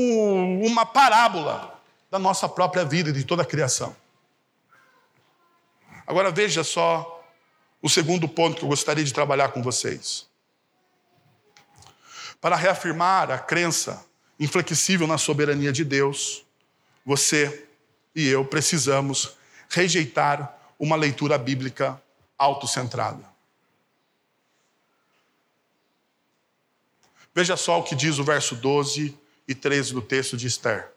[0.66, 3.96] uma parábola da nossa própria vida e de toda a criação.
[6.06, 7.22] Agora veja só
[7.82, 10.26] o segundo ponto que eu gostaria de trabalhar com vocês.
[12.40, 14.06] Para reafirmar a crença
[14.40, 16.46] inflexível na soberania de Deus,
[17.06, 17.68] você
[18.16, 19.38] e eu precisamos
[19.70, 22.02] rejeitar uma leitura bíblica
[22.38, 23.24] autocentrada.
[27.34, 29.16] Veja só o que diz o verso 12
[29.48, 30.92] e 13 do texto de Esther,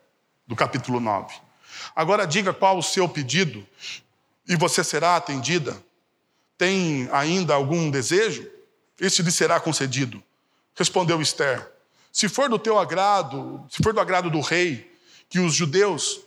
[0.47, 1.35] do capítulo 9.
[1.95, 3.67] Agora diga qual o seu pedido
[4.49, 5.77] e você será atendida.
[6.57, 8.51] Tem ainda algum desejo?
[8.99, 10.23] Este lhe será concedido.
[10.75, 11.71] Respondeu Esther:
[12.13, 14.91] Se for do teu agrado, se for do agrado do rei,
[15.29, 16.21] que os judeus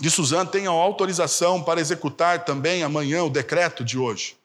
[0.00, 4.36] de Suzã tenham autorização para executar também amanhã o decreto de hoje,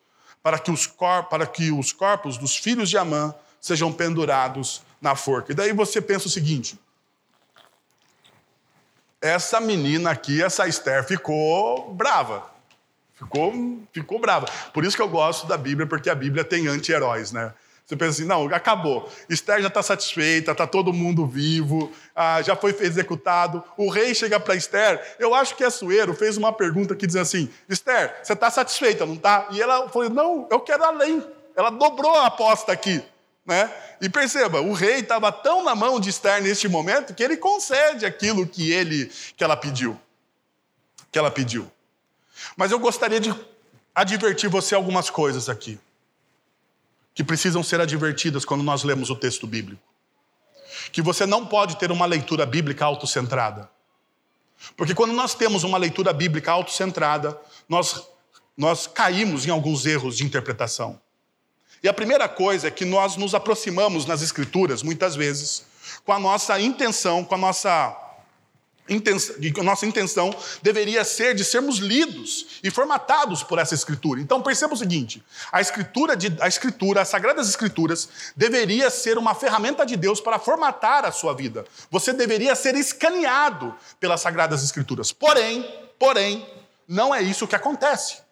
[0.43, 5.16] para que os, cor para que os corpos dos filhos de Amã sejam pendurados na
[5.16, 5.52] forca.
[5.52, 6.78] E daí você pensa o seguinte:
[9.22, 12.54] essa menina aqui, essa Esther, ficou brava.
[13.16, 14.46] Ficou, ficou brava.
[14.74, 17.54] Por isso que eu gosto da Bíblia, porque a Bíblia tem anti-heróis, né?
[17.86, 19.12] Você pensa assim, não, acabou.
[19.30, 23.64] Esther já está satisfeita, está todo mundo vivo, ah, já foi executado.
[23.78, 27.48] O rei chega para Esther, eu acho que Sueiro, fez uma pergunta que diz assim,
[27.70, 29.48] Esther, você está satisfeita, não está?
[29.52, 31.24] E ela falou, não, eu quero além.
[31.56, 33.04] Ela dobrou a aposta aqui.
[33.46, 33.72] Né?
[34.02, 38.04] E perceba, o rei estava tão na mão de Esther neste momento que ele concede
[38.04, 40.00] aquilo que ele que ela pediu.
[41.12, 41.72] Que ela pediu.
[42.58, 43.34] Mas eu gostaria de
[43.94, 45.80] advertir você algumas coisas aqui,
[47.16, 49.82] que precisam ser advertidas quando nós lemos o texto bíblico.
[50.91, 53.70] Que você não pode ter uma leitura bíblica autocentrada.
[54.76, 57.39] Porque quando nós temos uma leitura bíblica autocentrada,
[57.70, 58.05] nós,
[58.57, 60.99] nós caímos em alguns erros de interpretação.
[61.82, 65.66] E a primeira coisa é que nós nos aproximamos nas Escrituras, muitas vezes,
[66.03, 68.05] com a nossa intenção, com a nossa
[68.88, 74.22] a nossa intenção deveria ser de sermos lidos e formatados por essa escritura.
[74.22, 79.34] Então perceba o seguinte: a escritura, de, a escritura, as sagradas escrituras, deveria ser uma
[79.34, 81.66] ferramenta de Deus para formatar a sua vida.
[81.90, 85.12] Você deveria ser escaneado pelas sagradas escrituras.
[85.12, 85.64] Porém,
[85.98, 86.48] porém,
[86.88, 88.25] não é isso que acontece.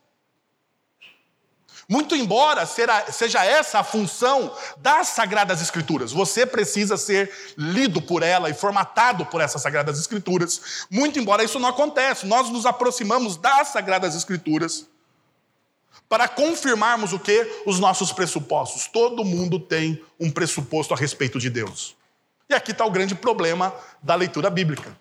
[1.88, 8.50] Muito embora seja essa a função das Sagradas Escrituras, você precisa ser lido por ela
[8.50, 10.88] e formatado por essas Sagradas Escrituras.
[10.90, 14.88] Muito embora isso não aconteça, nós nos aproximamos das Sagradas Escrituras
[16.08, 17.64] para confirmarmos o que?
[17.66, 18.88] Os nossos pressupostos.
[18.88, 21.96] Todo mundo tem um pressuposto a respeito de Deus.
[22.50, 24.96] E aqui está o grande problema da leitura bíblica.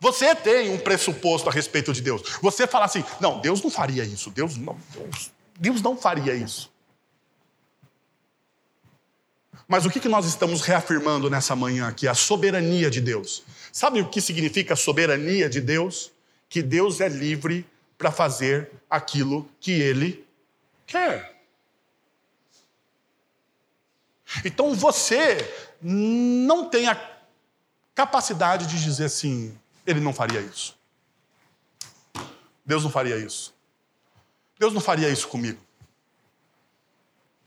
[0.00, 2.22] Você tem um pressuposto a respeito de Deus.
[2.40, 4.30] Você fala assim: não, Deus não faria isso.
[4.30, 6.72] Deus não, Deus, Deus não faria isso.
[9.66, 12.06] Mas o que nós estamos reafirmando nessa manhã aqui?
[12.06, 13.42] A soberania de Deus.
[13.72, 16.12] Sabe o que significa soberania de Deus?
[16.48, 17.66] Que Deus é livre
[17.96, 20.26] para fazer aquilo que Ele
[20.86, 21.34] quer.
[24.44, 25.38] Então você
[25.80, 27.10] não tem a
[27.94, 29.56] capacidade de dizer assim:
[29.86, 30.76] ele não faria isso.
[32.64, 33.54] Deus não faria isso.
[34.58, 35.60] Deus não faria isso comigo.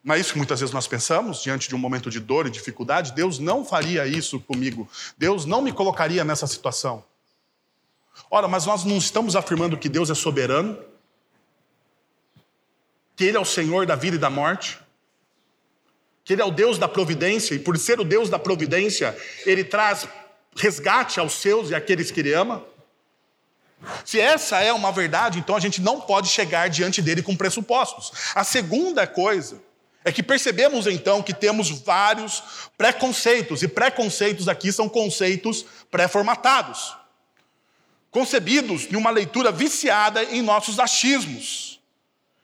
[0.04, 2.50] Não é isso que muitas vezes nós pensamos diante de um momento de dor e
[2.50, 3.12] dificuldade?
[3.14, 4.88] Deus não faria isso comigo.
[5.18, 7.04] Deus não me colocaria nessa situação.
[8.30, 10.78] Ora, mas nós não estamos afirmando que Deus é soberano,
[13.16, 14.80] que Ele é o Senhor da vida e da morte,
[16.24, 19.64] que Ele é o Deus da providência, e por ser o Deus da providência, Ele
[19.64, 20.08] traz
[20.58, 22.64] resgate aos seus e àqueles que ele ama?
[24.04, 28.12] Se essa é uma verdade, então a gente não pode chegar diante dele com pressupostos.
[28.34, 29.62] A segunda coisa
[30.04, 32.42] é que percebemos então que temos vários
[32.78, 36.96] preconceitos, e preconceitos aqui são conceitos pré-formatados,
[38.10, 41.80] concebidos de uma leitura viciada em nossos achismos.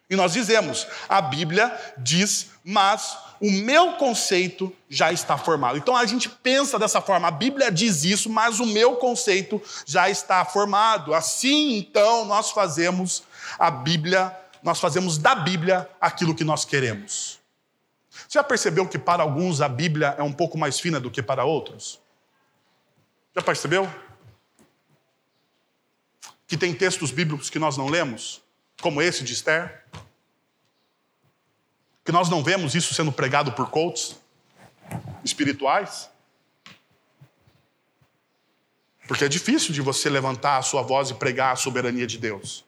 [0.10, 5.78] E nós dizemos, a Bíblia diz, mas o meu conceito já está formado.
[5.78, 10.10] Então a gente pensa dessa forma, a Bíblia diz isso, mas o meu conceito já
[10.10, 11.14] está formado.
[11.14, 13.22] Assim, então, nós fazemos
[13.60, 14.34] a Bíblia,
[14.64, 17.38] nós fazemos da Bíblia aquilo que nós queremos.
[18.10, 21.22] Você já percebeu que para alguns a Bíblia é um pouco mais fina do que
[21.22, 22.00] para outros?
[23.36, 23.94] Já percebeu?
[26.48, 28.42] Que tem textos bíblicos que nós não lemos,
[28.82, 29.84] como esse de Esther?
[32.04, 34.18] Que nós não vemos isso sendo pregado por coaches
[35.24, 36.10] espirituais?
[39.08, 42.66] Porque é difícil de você levantar a sua voz e pregar a soberania de Deus.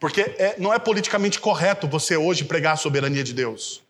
[0.00, 3.82] Porque é, não é politicamente correto você hoje pregar a soberania de Deus.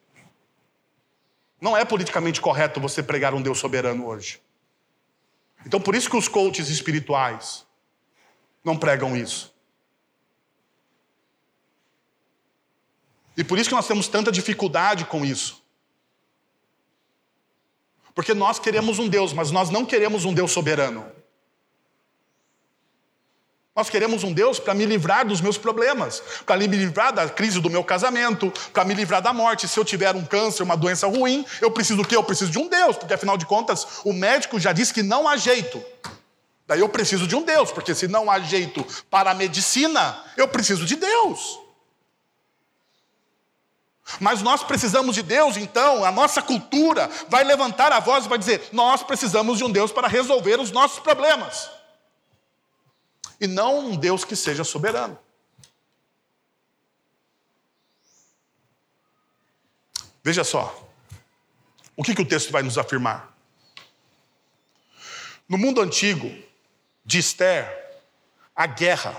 [1.61, 4.41] Não é politicamente correto você pregar um Deus soberano hoje.
[5.67, 7.65] Então, por isso que os coaches espirituais
[8.63, 9.54] não pregam isso.
[13.37, 15.63] E por isso que nós temos tanta dificuldade com isso.
[18.15, 21.05] Porque nós queremos um Deus, mas nós não queremos um Deus soberano.
[23.75, 27.61] Nós queremos um Deus para me livrar dos meus problemas, para me livrar da crise
[27.61, 29.67] do meu casamento, para me livrar da morte.
[29.67, 32.15] Se eu tiver um câncer, uma doença ruim, eu preciso do quê?
[32.15, 35.27] Eu preciso de um Deus, porque afinal de contas, o médico já disse que não
[35.27, 35.85] há jeito.
[36.69, 40.47] Daí eu preciso de um Deus, porque se não há jeito para a medicina, eu
[40.47, 41.64] preciso de Deus.
[44.21, 48.39] Mas nós precisamos de Deus, então, a nossa cultura vai levantar a voz e vai
[48.39, 51.71] dizer: nós precisamos de um Deus para resolver os nossos problemas.
[53.41, 55.19] E não um Deus que seja soberano.
[60.23, 60.89] Veja só,
[61.97, 63.35] o que, que o texto vai nos afirmar?
[65.49, 66.35] No mundo antigo
[67.05, 68.01] de Esther,
[68.57, 69.15] a guerra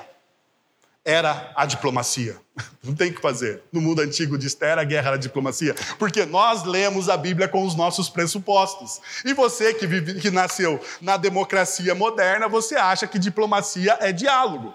[1.05, 2.35] era a diplomacia.
[2.83, 3.61] Não tem o que fazer.
[3.71, 5.75] No mundo antigo de Esther, a guerra era a diplomacia.
[5.99, 8.99] Porque nós lemos a Bíblia com os nossos pressupostos.
[9.23, 14.73] E você que, vive, que nasceu na democracia moderna, você acha que diplomacia é diálogo.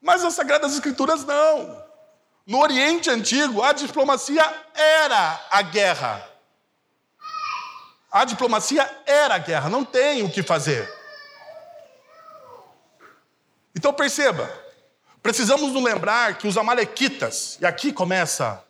[0.00, 1.86] Mas as Sagradas Escrituras não.
[2.46, 4.42] No Oriente Antigo, a diplomacia
[4.74, 6.26] era a guerra.
[8.10, 10.90] A diplomacia era a guerra, não tem o que fazer.
[13.76, 14.50] Então perceba,
[15.22, 18.64] Precisamos nos lembrar que os Amalequitas, e aqui começa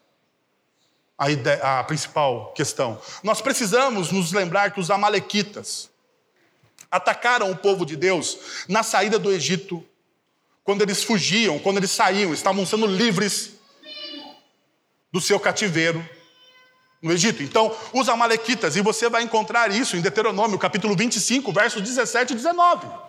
[1.16, 5.90] a, ideia, a principal questão, nós precisamos nos lembrar que os Amalequitas
[6.90, 9.84] atacaram o povo de Deus na saída do Egito,
[10.64, 13.53] quando eles fugiam, quando eles saíam, estavam sendo livres
[15.12, 16.07] do seu cativeiro
[17.01, 17.42] no Egito.
[17.42, 22.36] Então, os Amalequitas, e você vai encontrar isso em Deuteronômio, capítulo 25, versos 17 e
[22.36, 23.07] 19.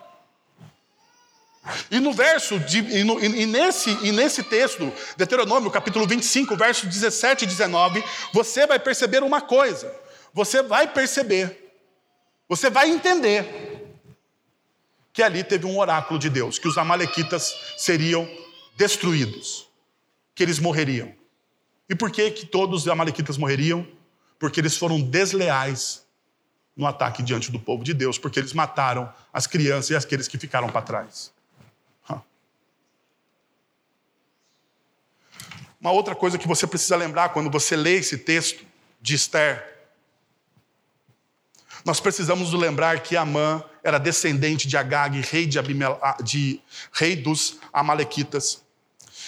[1.90, 6.88] E no verso, de, e, no, e, nesse, e nesse texto, Deuteronômio, capítulo 25, versos
[6.88, 8.02] 17 e 19,
[8.32, 9.94] você vai perceber uma coisa.
[10.32, 11.74] Você vai perceber,
[12.48, 13.98] você vai entender
[15.12, 18.28] que ali teve um oráculo de Deus, que os amalequitas seriam
[18.76, 19.68] destruídos,
[20.34, 21.12] que eles morreriam.
[21.88, 23.86] E por que, que todos os amalequitas morreriam?
[24.38, 26.06] Porque eles foram desleais
[26.76, 30.38] no ataque diante do povo de Deus, porque eles mataram as crianças e aqueles que
[30.38, 31.32] ficaram para trás.
[35.80, 38.64] Uma outra coisa que você precisa lembrar quando você lê esse texto
[39.00, 39.70] de Esther,
[41.84, 46.60] nós precisamos lembrar que Amã era descendente de Agag, rei, de Abimel, ah, de,
[46.92, 48.62] rei dos Amalequitas,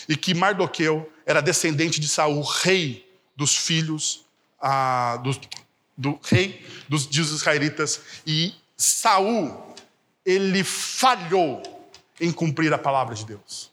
[0.06, 4.26] e que Mardoqueu era descendente de Saul, rei dos filhos
[4.60, 5.40] ah, do,
[5.96, 9.74] do, rei dos, dos israelitas, e Saul
[10.24, 11.62] ele falhou
[12.20, 13.71] em cumprir a palavra de Deus.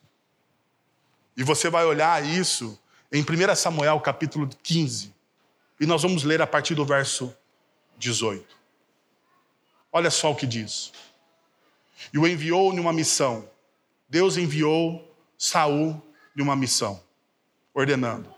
[1.39, 2.77] E você vai olhar isso
[3.09, 5.15] em 1 Samuel capítulo 15.
[5.79, 7.33] E nós vamos ler a partir do verso
[7.97, 8.45] 18.
[9.89, 10.91] Olha só o que diz.
[12.11, 13.49] E o enviou em uma missão.
[14.09, 16.01] Deus enviou Saul
[16.37, 17.01] em uma missão,
[17.73, 18.29] ordenando: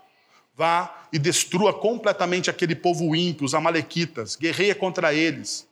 [0.54, 5.66] vá e destrua completamente aquele povo ímpio, os amalequitas, guerreia contra eles,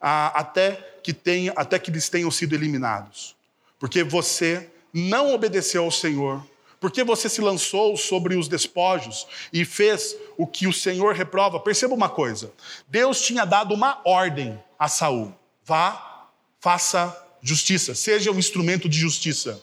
[0.00, 3.36] até que tenha, até que eles tenham sido eliminados.
[3.78, 6.42] Porque você não obedeceu ao Senhor,
[6.80, 11.60] porque você se lançou sobre os despojos e fez o que o Senhor reprova.
[11.60, 12.52] Perceba uma coisa:
[12.88, 19.62] Deus tinha dado uma ordem a Saul: vá, faça justiça, seja um instrumento de justiça.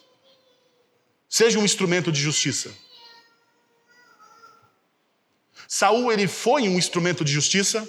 [1.27, 2.71] Seja um instrumento de justiça.
[5.67, 7.85] Saul ele foi um instrumento de justiça?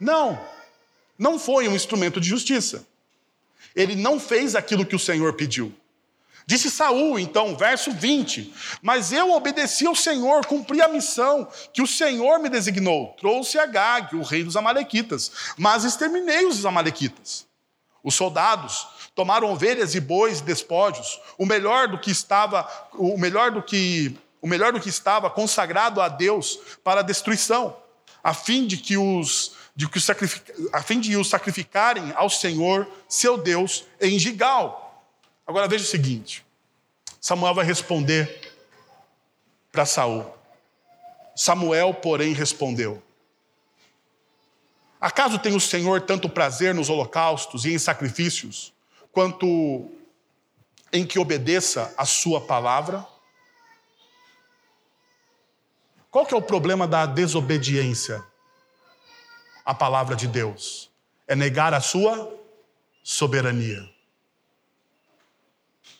[0.00, 0.44] Não.
[1.16, 2.84] Não foi um instrumento de justiça.
[3.76, 5.72] Ele não fez aquilo que o Senhor pediu.
[6.48, 11.86] Disse Saul, então, verso 20: Mas eu obedeci ao Senhor, cumpri a missão que o
[11.86, 13.14] Senhor me designou.
[13.20, 17.46] Trouxe a Gag, o rei dos Amalequitas, mas exterminei os Amalequitas.
[18.02, 23.62] Os soldados tomaram ovelhas e bois despojos, o melhor do que estava, o melhor do
[23.62, 27.76] que, o melhor do que estava consagrado a Deus para a destruição,
[28.24, 30.00] a fim de que os de que
[30.72, 34.87] a fim de os sacrificarem ao Senhor, seu Deus, em Gigal
[35.48, 36.44] Agora veja o seguinte:
[37.18, 38.54] Samuel vai responder
[39.72, 40.30] para Saul.
[41.34, 43.02] Samuel, porém, respondeu:
[45.00, 48.74] Acaso tem o Senhor tanto prazer nos holocaustos e em sacrifícios,
[49.10, 49.90] quanto
[50.92, 53.06] em que obedeça a sua palavra?
[56.10, 58.22] Qual que é o problema da desobediência
[59.64, 60.90] à palavra de Deus?
[61.26, 62.34] É negar a sua
[63.02, 63.97] soberania.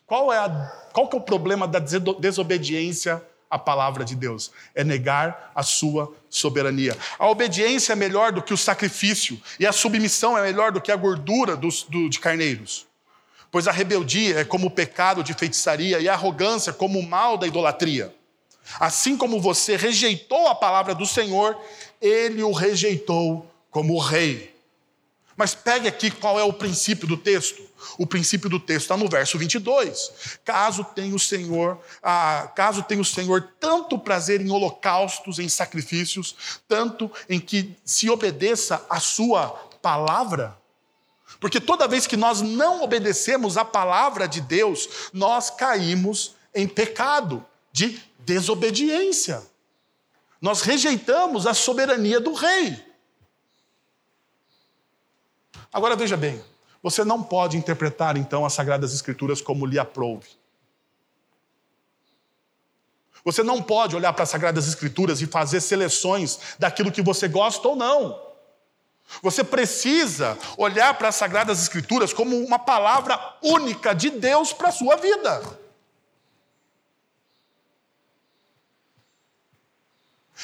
[0.09, 0.49] Qual é, a,
[0.91, 4.51] qual que é o problema da desobediência à palavra de Deus?
[4.75, 6.97] É negar a sua soberania.
[7.19, 10.91] A obediência é melhor do que o sacrifício, e a submissão é melhor do que
[10.91, 12.87] a gordura dos, do, de carneiros.
[13.51, 17.37] Pois a rebeldia é como o pecado de feitiçaria, e a arrogância como o mal
[17.37, 18.15] da idolatria.
[18.81, 21.55] Assim como você rejeitou a palavra do Senhor,
[22.01, 24.58] ele o rejeitou como rei.
[25.39, 27.63] Mas pegue aqui qual é o princípio do texto.
[27.97, 30.41] O princípio do texto está no verso 22.
[30.45, 36.61] Caso tenha o Senhor, ah, caso tenha o Senhor tanto prazer em holocaustos, em sacrifícios,
[36.67, 40.59] tanto em que se obedeça a sua palavra,
[41.39, 47.47] porque toda vez que nós não obedecemos a palavra de Deus, nós caímos em pecado
[47.71, 49.41] de desobediência.
[50.41, 52.88] Nós rejeitamos a soberania do rei.
[55.73, 56.43] Agora veja bem,
[56.83, 60.29] você não pode interpretar então as Sagradas Escrituras como lhe aprouve.
[63.25, 67.69] Você não pode olhar para as Sagradas Escrituras e fazer seleções daquilo que você gosta
[67.69, 68.29] ou não.
[69.23, 74.73] Você precisa olhar para as Sagradas Escrituras como uma palavra única de Deus para a
[74.73, 75.59] sua vida.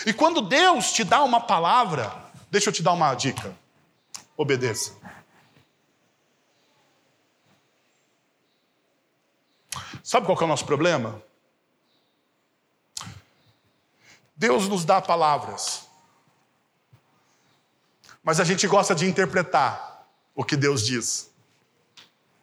[0.05, 2.13] E quando Deus te dá uma palavra,
[2.51, 3.57] deixa eu te dar uma dica:
[4.37, 5.04] obedeça.
[10.05, 11.23] Sabe qual é o nosso problema?
[14.37, 15.87] Deus nos dá palavras,
[18.23, 21.31] mas a gente gosta de interpretar o que Deus diz.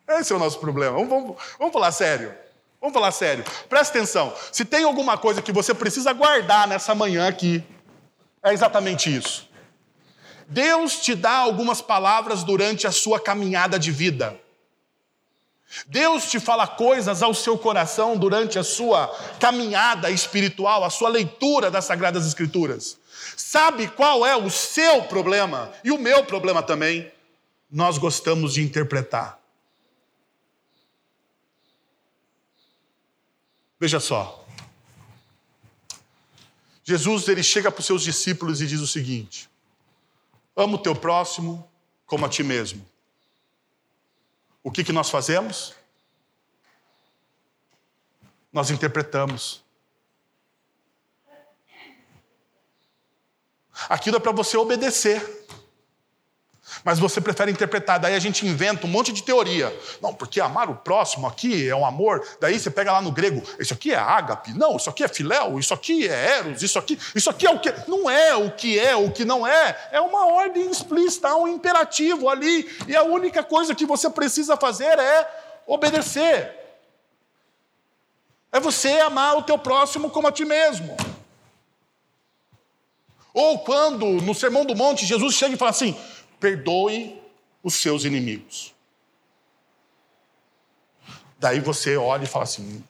[0.07, 0.97] Esse é o nosso problema.
[0.97, 2.35] Vamos, vamos, vamos falar sério.
[2.79, 3.45] Vamos falar sério.
[3.69, 4.33] Presta atenção.
[4.51, 7.63] Se tem alguma coisa que você precisa guardar nessa manhã aqui,
[8.41, 9.47] é exatamente isso.
[10.47, 14.40] Deus te dá algumas palavras durante a sua caminhada de vida.
[15.87, 19.07] Deus te fala coisas ao seu coração durante a sua
[19.39, 22.97] caminhada espiritual, a sua leitura das Sagradas Escrituras.
[23.37, 27.11] Sabe qual é o seu problema e o meu problema também?
[27.71, 29.39] Nós gostamos de interpretar.
[33.79, 34.45] Veja só.
[36.83, 39.49] Jesus ele chega para os seus discípulos e diz o seguinte:
[40.55, 41.67] Ama o teu próximo
[42.05, 42.85] como a ti mesmo
[44.63, 45.73] o que, que nós fazemos?
[48.51, 49.63] Nós interpretamos.
[53.89, 55.40] Aquilo é para você obedecer.
[56.83, 59.75] Mas você prefere interpretar, daí a gente inventa um monte de teoria.
[60.01, 62.25] Não, porque amar o próximo aqui é um amor.
[62.39, 65.59] Daí você pega lá no grego, isso aqui é ágape, não, isso aqui é filéu,
[65.59, 67.73] isso aqui é eros, isso aqui, isso aqui é o que.
[67.87, 69.89] Não é o que é, o que não é.
[69.91, 72.69] É uma ordem explícita, há um imperativo ali.
[72.87, 75.27] E a única coisa que você precisa fazer é
[75.65, 76.57] obedecer.
[78.51, 80.95] É você amar o teu próximo como a ti mesmo.
[83.33, 85.97] Ou quando no Sermão do Monte Jesus chega e fala assim:
[86.41, 87.21] perdoe
[87.63, 88.73] os seus inimigos.
[91.39, 92.83] Daí você olha e fala assim: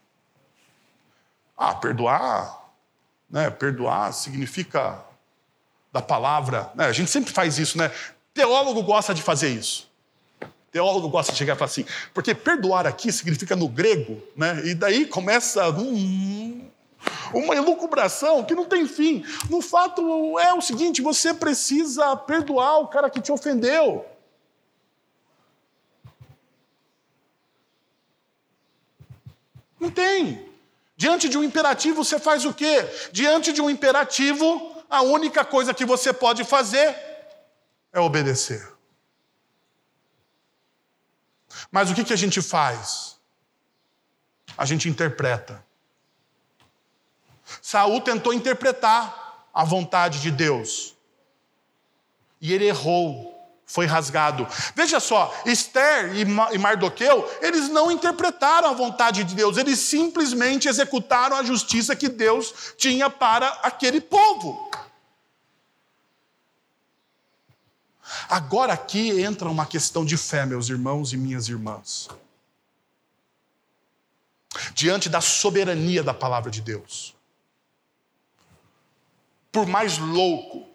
[1.56, 2.72] ah, perdoar,
[3.30, 3.50] né?
[3.52, 5.04] Perdoar significa
[5.92, 6.72] da palavra.
[6.74, 6.86] Né?
[6.86, 7.92] A gente sempre faz isso, né?
[8.34, 9.92] Teólogo gosta de fazer isso.
[10.72, 14.66] Teólogo gosta de chegar e falar assim, porque perdoar aqui significa no grego, né?
[14.66, 16.71] E daí começa um,
[17.34, 19.26] uma elucubração que não tem fim.
[19.50, 24.06] No fato é o seguinte: você precisa perdoar o cara que te ofendeu.
[29.80, 30.50] Não tem.
[30.96, 32.88] Diante de um imperativo, você faz o quê?
[33.12, 36.96] Diante de um imperativo, a única coisa que você pode fazer
[37.92, 38.72] é obedecer.
[41.72, 43.12] Mas o que, que a gente faz?
[44.58, 45.64] a gente interpreta.
[47.62, 50.96] Saul tentou interpretar a vontade de Deus.
[52.40, 53.32] E ele errou,
[53.66, 54.48] foi rasgado.
[54.76, 61.38] Veja só, Esther e Mardoqueu, eles não interpretaram a vontade de Deus, eles simplesmente executaram
[61.38, 64.70] a justiça que Deus tinha para aquele povo.
[68.28, 72.10] Agora aqui entra uma questão de fé, meus irmãos e minhas irmãs.
[74.74, 77.16] Diante da soberania da palavra de Deus.
[79.52, 80.68] Por mais louco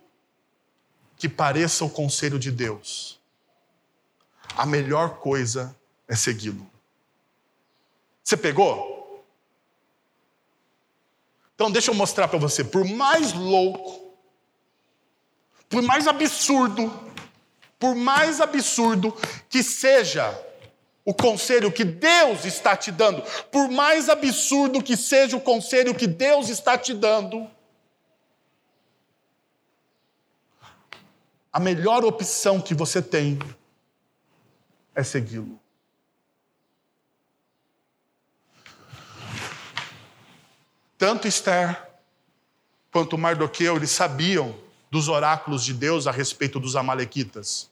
[1.17, 3.19] que pareça o conselho de Deus,
[4.57, 5.75] a melhor coisa
[6.07, 6.69] é segui-lo.
[8.23, 9.25] Você pegou?
[11.55, 14.13] Então deixa eu mostrar para você, por mais louco,
[15.69, 17.07] por mais absurdo
[17.79, 19.15] por mais absurdo
[19.49, 20.37] que seja
[21.05, 26.07] o conselho que Deus está te dando, por mais absurdo que seja o conselho que
[26.07, 27.49] Deus está te dando,
[31.57, 33.39] a melhor opção que você tem
[34.95, 35.59] é segui-lo.
[40.99, 41.83] Tanto Esther
[42.93, 44.55] quanto Mardoqueu, eles sabiam
[44.91, 47.71] dos oráculos de Deus a respeito dos Amalequitas.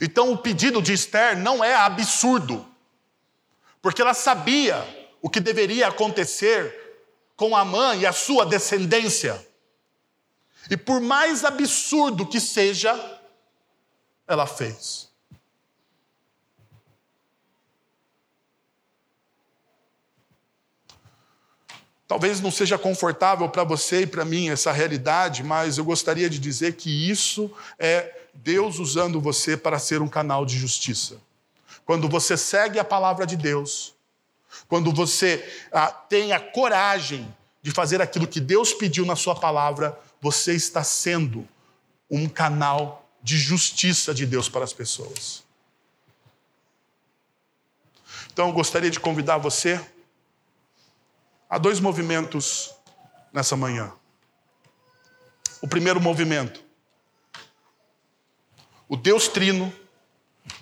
[0.00, 2.66] Então, o pedido de Esther não é absurdo,
[3.82, 4.82] porque ela sabia
[5.20, 7.04] o que deveria acontecer
[7.36, 9.49] com Amã e a sua descendência.
[10.68, 12.92] E por mais absurdo que seja,
[14.26, 15.10] ela fez.
[22.10, 26.40] Talvez não seja confortável para você e para mim essa realidade, mas eu gostaria de
[26.40, 27.48] dizer que isso
[27.78, 31.18] é Deus usando você para ser um canal de justiça.
[31.84, 33.94] Quando você segue a palavra de Deus,
[34.66, 37.32] quando você ah, tem a coragem
[37.62, 41.48] de fazer aquilo que Deus pediu na sua palavra, você está sendo
[42.10, 45.44] um canal de justiça de Deus para as pessoas.
[48.32, 49.80] Então eu gostaria de convidar você
[51.50, 52.72] Há dois movimentos
[53.32, 53.92] nessa manhã.
[55.60, 56.62] O primeiro movimento.
[58.88, 59.74] O Deus Trino,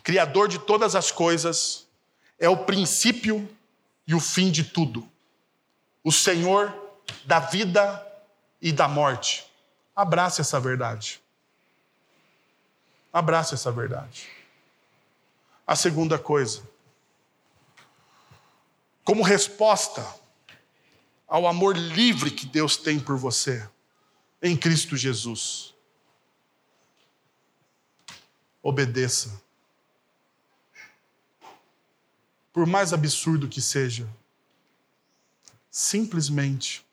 [0.03, 1.87] Criador de todas as coisas,
[2.39, 3.47] é o princípio
[4.07, 5.07] e o fim de tudo.
[6.03, 6.75] O Senhor
[7.27, 8.03] da vida
[8.59, 9.47] e da morte.
[9.99, 11.20] Abrace essa verdade.
[13.12, 14.28] Abrace essa verdade.
[15.66, 16.62] A segunda coisa.
[19.03, 20.07] Como resposta
[21.26, 23.68] ao amor livre que Deus tem por você
[24.40, 25.74] em Cristo Jesus.
[28.62, 29.42] Obedeça.
[32.53, 34.09] Por mais absurdo que seja,
[35.68, 36.86] simplesmente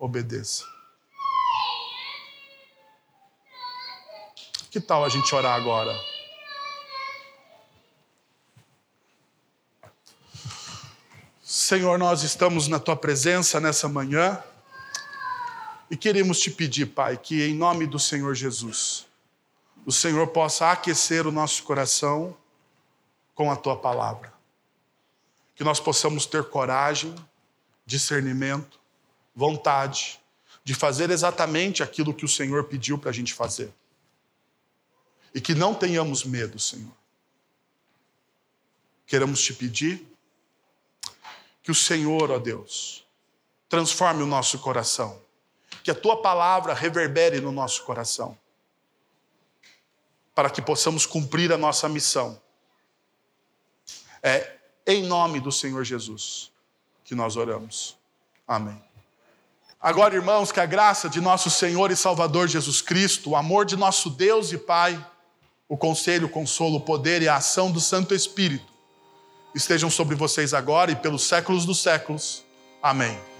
[0.00, 0.81] obedeça.
[4.72, 5.94] Que tal a gente orar agora?
[11.42, 14.42] Senhor, nós estamos na tua presença nessa manhã
[15.90, 19.04] e queremos te pedir, Pai, que em nome do Senhor Jesus,
[19.84, 22.34] o Senhor possa aquecer o nosso coração
[23.34, 24.32] com a tua palavra.
[25.54, 27.14] Que nós possamos ter coragem,
[27.84, 28.80] discernimento,
[29.36, 30.18] vontade
[30.64, 33.70] de fazer exatamente aquilo que o Senhor pediu para a gente fazer.
[35.34, 36.92] E que não tenhamos medo, Senhor.
[39.06, 40.06] Queremos te pedir
[41.62, 43.06] que o Senhor, ó Deus,
[43.68, 45.20] transforme o nosso coração.
[45.82, 48.36] Que a tua palavra reverbere no nosso coração.
[50.34, 52.40] Para que possamos cumprir a nossa missão.
[54.22, 54.56] É
[54.86, 56.50] em nome do Senhor Jesus
[57.04, 57.96] que nós oramos.
[58.46, 58.82] Amém.
[59.80, 63.76] Agora, irmãos, que a graça de nosso Senhor e Salvador Jesus Cristo, o amor de
[63.76, 65.04] nosso Deus e Pai,
[65.72, 68.70] o conselho, o consolo, o poder e a ação do Santo Espírito
[69.54, 72.44] estejam sobre vocês agora e pelos séculos dos séculos.
[72.82, 73.31] Amém.